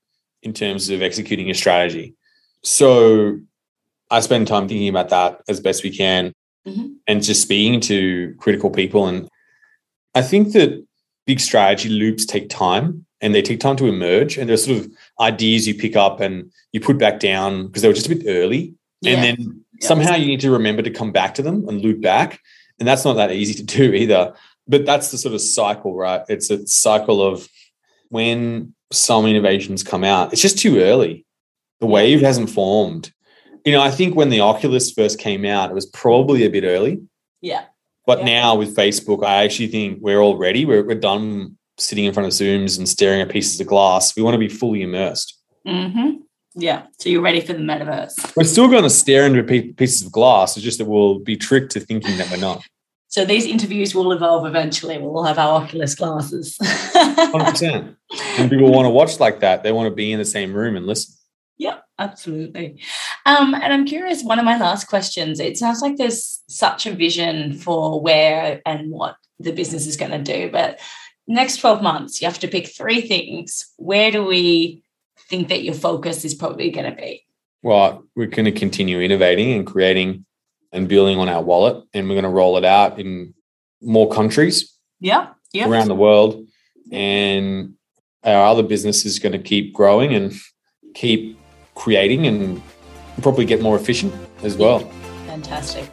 in 0.46 0.54
terms 0.54 0.90
of 0.90 1.02
executing 1.02 1.48
your 1.48 1.56
strategy. 1.56 2.14
So 2.64 3.40
I 4.10 4.20
spend 4.22 4.48
time 4.48 4.68
thinking 4.68 4.88
about 4.88 5.10
that 5.10 5.42
as 5.50 5.60
best 5.60 5.84
we 5.84 5.90
can, 5.90 6.32
Mhm. 6.66 6.96
and 7.08 7.24
just 7.24 7.42
speaking 7.42 7.82
to 7.82 8.34
critical 8.38 8.70
people. 8.70 9.08
And 9.08 9.28
I 10.14 10.22
think 10.22 10.54
that 10.54 10.86
big 11.26 11.40
strategy 11.40 11.90
loops 11.90 12.26
take 12.26 12.48
time 12.48 13.06
and 13.22 13.34
they 13.34 13.42
take 13.42 13.60
time 13.60 13.76
to 13.78 13.88
emerge. 13.88 14.38
And 14.38 14.48
there's 14.48 14.66
sort 14.66 14.78
of 14.78 14.92
ideas 15.20 15.68
you 15.68 15.74
pick 15.74 15.96
up 15.96 16.22
and 16.22 16.52
you 16.72 16.80
put 16.80 17.00
back 17.00 17.20
down 17.20 17.68
because 17.68 17.82
they 17.82 17.88
were 17.88 17.94
just 17.96 18.06
a 18.06 18.16
bit 18.16 18.26
early. 18.28 18.76
Yeah. 19.02 19.14
And 19.14 19.24
then 19.24 19.64
Yeah. 19.82 19.88
somehow 19.88 20.16
you 20.16 20.28
need 20.28 20.42
to 20.42 20.52
remember 20.52 20.84
to 20.84 20.92
come 20.92 21.12
back 21.12 21.34
to 21.36 21.42
them 21.42 21.68
and 21.68 21.82
loop 21.82 22.02
back. 22.02 22.40
And 22.80 22.88
that's 22.88 23.04
not 23.06 23.14
that 23.14 23.32
easy 23.32 23.56
to 23.56 23.64
do 23.64 23.94
either. 23.94 24.34
But 24.68 24.86
that's 24.86 25.10
the 25.12 25.18
sort 25.18 25.34
of 25.34 25.42
cycle, 25.42 25.96
right? 25.96 26.22
It's 26.30 26.50
a 26.52 26.66
cycle 26.68 27.22
of 27.22 27.48
when 28.16 28.74
some 28.94 29.26
innovations 29.26 29.84
come 29.84 30.06
out, 30.06 30.32
it's 30.32 30.42
just 30.42 30.58
too 30.58 30.80
early. 30.80 31.26
The 31.82 31.86
wave 31.86 32.22
hasn't 32.22 32.50
formed. 32.50 33.12
You 33.66 33.74
know, 33.74 33.82
I 33.82 33.92
think 33.92 34.16
when 34.16 34.30
the 34.30 34.40
Oculus 34.40 34.90
first 34.90 35.20
came 35.20 35.44
out, 35.44 35.70
it 35.70 35.74
was 35.74 35.88
probably 35.88 36.46
a 36.46 36.50
bit 36.50 36.64
early. 36.64 37.02
Yeah. 37.42 37.66
But 38.06 38.20
yeah. 38.20 38.26
now 38.26 38.56
with 38.56 38.74
Facebook, 38.74 39.26
I 39.26 39.44
actually 39.44 39.68
think 39.68 40.00
we're 40.02 40.22
all 40.22 40.38
ready. 40.38 40.64
We're, 40.64 40.86
we're 40.86 41.00
done 41.00 41.58
sitting 41.78 42.06
in 42.06 42.14
front 42.14 42.28
of 42.28 42.32
Zooms 42.32 42.78
and 42.78 42.88
staring 42.88 43.20
at 43.20 43.28
pieces 43.28 43.60
of 43.60 43.68
glass. 43.68 44.16
We 44.16 44.24
want 44.24 44.36
to 44.36 44.40
be 44.40 44.48
fully 44.48 44.82
immersed. 44.82 45.38
Mm-hmm. 45.68 46.22
Yeah. 46.56 46.84
So 47.00 47.10
you're 47.10 47.22
ready 47.22 47.42
for 47.42 47.52
the 47.52 47.60
metaverse. 47.60 48.34
We're 48.38 48.46
still 48.46 48.70
going 48.70 48.84
to 48.84 48.90
stare 48.90 49.26
into 49.26 49.44
pieces 49.74 50.06
of 50.06 50.12
glass. 50.14 50.56
It's 50.56 50.64
just 50.64 50.78
that 50.78 50.86
we'll 50.86 51.20
be 51.20 51.36
tricked 51.36 51.74
to 51.74 51.82
thinking 51.82 52.18
that 52.18 52.32
we're 52.32 52.38
not. 52.38 52.64
So 53.16 53.24
these 53.24 53.46
interviews 53.46 53.96
will 53.96 54.12
evolve 54.12 54.46
eventually. 54.46 54.98
We'll 54.98 55.24
have 55.24 55.40
our 55.40 55.62
Oculus 55.62 55.96
glasses. 55.96 56.58
100%. 56.60 57.96
And 58.38 58.50
people 58.50 58.70
want 58.70 58.88
to 58.88 58.90
watch 58.90 59.22
like 59.22 59.40
that. 59.40 59.64
They 59.64 59.72
want 59.72 59.90
to 59.90 59.96
be 59.96 60.12
in 60.12 60.20
the 60.20 60.26
same 60.26 60.54
room 60.54 60.76
and 60.76 60.86
listen. 60.86 61.16
Yeah, 61.58 61.78
absolutely. 61.98 62.82
Um, 63.26 63.54
and 63.54 63.72
I'm 63.72 63.86
curious, 63.86 64.22
one 64.22 64.38
of 64.38 64.44
my 64.44 64.58
last 64.58 64.90
questions, 64.90 65.40
it 65.40 65.56
sounds 65.56 65.82
like 65.82 65.96
there's 65.96 66.44
such 66.50 66.86
a 66.86 66.94
vision 66.94 67.54
for 67.54 68.02
where 68.02 68.62
and 68.66 68.92
what 68.92 69.16
the 69.40 69.54
business 69.54 69.88
is 69.88 69.96
going 69.96 70.12
to 70.12 70.22
do. 70.22 70.52
But 70.52 70.82
next 71.26 71.62
12 71.62 71.82
months, 71.82 72.22
you 72.22 72.28
have 72.28 72.40
to 72.40 72.50
pick 72.50 72.68
three 72.68 73.00
things. 73.00 73.72
Where 73.78 74.12
do 74.12 74.26
we 74.26 74.84
think 75.30 75.48
that 75.48 75.64
your 75.64 75.74
focus 75.74 76.26
is 76.26 76.34
probably 76.34 76.70
going 76.70 76.92
to 76.94 77.02
be? 77.02 77.26
Well, 77.64 78.04
we're 78.14 78.28
going 78.28 78.44
to 78.44 78.52
continue 78.52 79.00
innovating 79.00 79.54
and 79.54 79.66
creating 79.66 80.26
and 80.76 80.88
building 80.88 81.18
on 81.18 81.30
our 81.30 81.42
wallet, 81.42 81.84
and 81.94 82.08
we're 82.08 82.16
going 82.16 82.24
to 82.24 82.30
roll 82.30 82.58
it 82.58 82.66
out 82.66 83.00
in 83.00 83.34
more 83.82 84.10
countries. 84.12 84.74
Yeah, 85.00 85.30
yeah, 85.54 85.70
around 85.70 85.88
the 85.88 85.96
world, 85.96 86.46
and 86.92 87.74
our 88.24 88.46
other 88.46 88.64
business 88.64 89.06
is 89.06 89.20
going 89.20 89.34
to 89.34 89.40
keep 89.40 89.74
growing 89.74 90.14
and 90.14 90.34
keep 90.94 91.40
creating 91.76 92.28
and 92.28 92.62
probably 93.22 93.46
get 93.46 93.62
more 93.62 93.76
efficient 93.76 94.14
as 94.44 94.58
well. 94.58 94.80
Fantastic. 95.28 95.90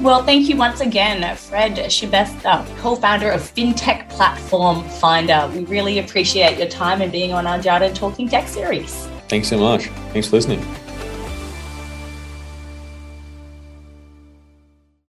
Well, 0.00 0.24
thank 0.24 0.48
you 0.48 0.56
once 0.56 0.80
again, 0.80 1.36
Fred 1.36 1.76
Schebesta, 1.76 2.66
co 2.78 2.96
founder 2.96 3.30
of 3.30 3.42
FinTech 3.42 4.08
Platform 4.08 4.82
Finder. 4.88 5.50
We 5.54 5.64
really 5.66 5.98
appreciate 5.98 6.58
your 6.58 6.68
time 6.68 7.02
and 7.02 7.12
being 7.12 7.32
on 7.32 7.46
our 7.46 7.58
Jarden 7.58 7.94
Talking 7.94 8.28
Tech 8.28 8.48
series. 8.48 9.06
Thanks 9.28 9.48
so 9.48 9.58
much. 9.58 9.88
Thanks 10.12 10.28
for 10.28 10.36
listening. 10.36 10.64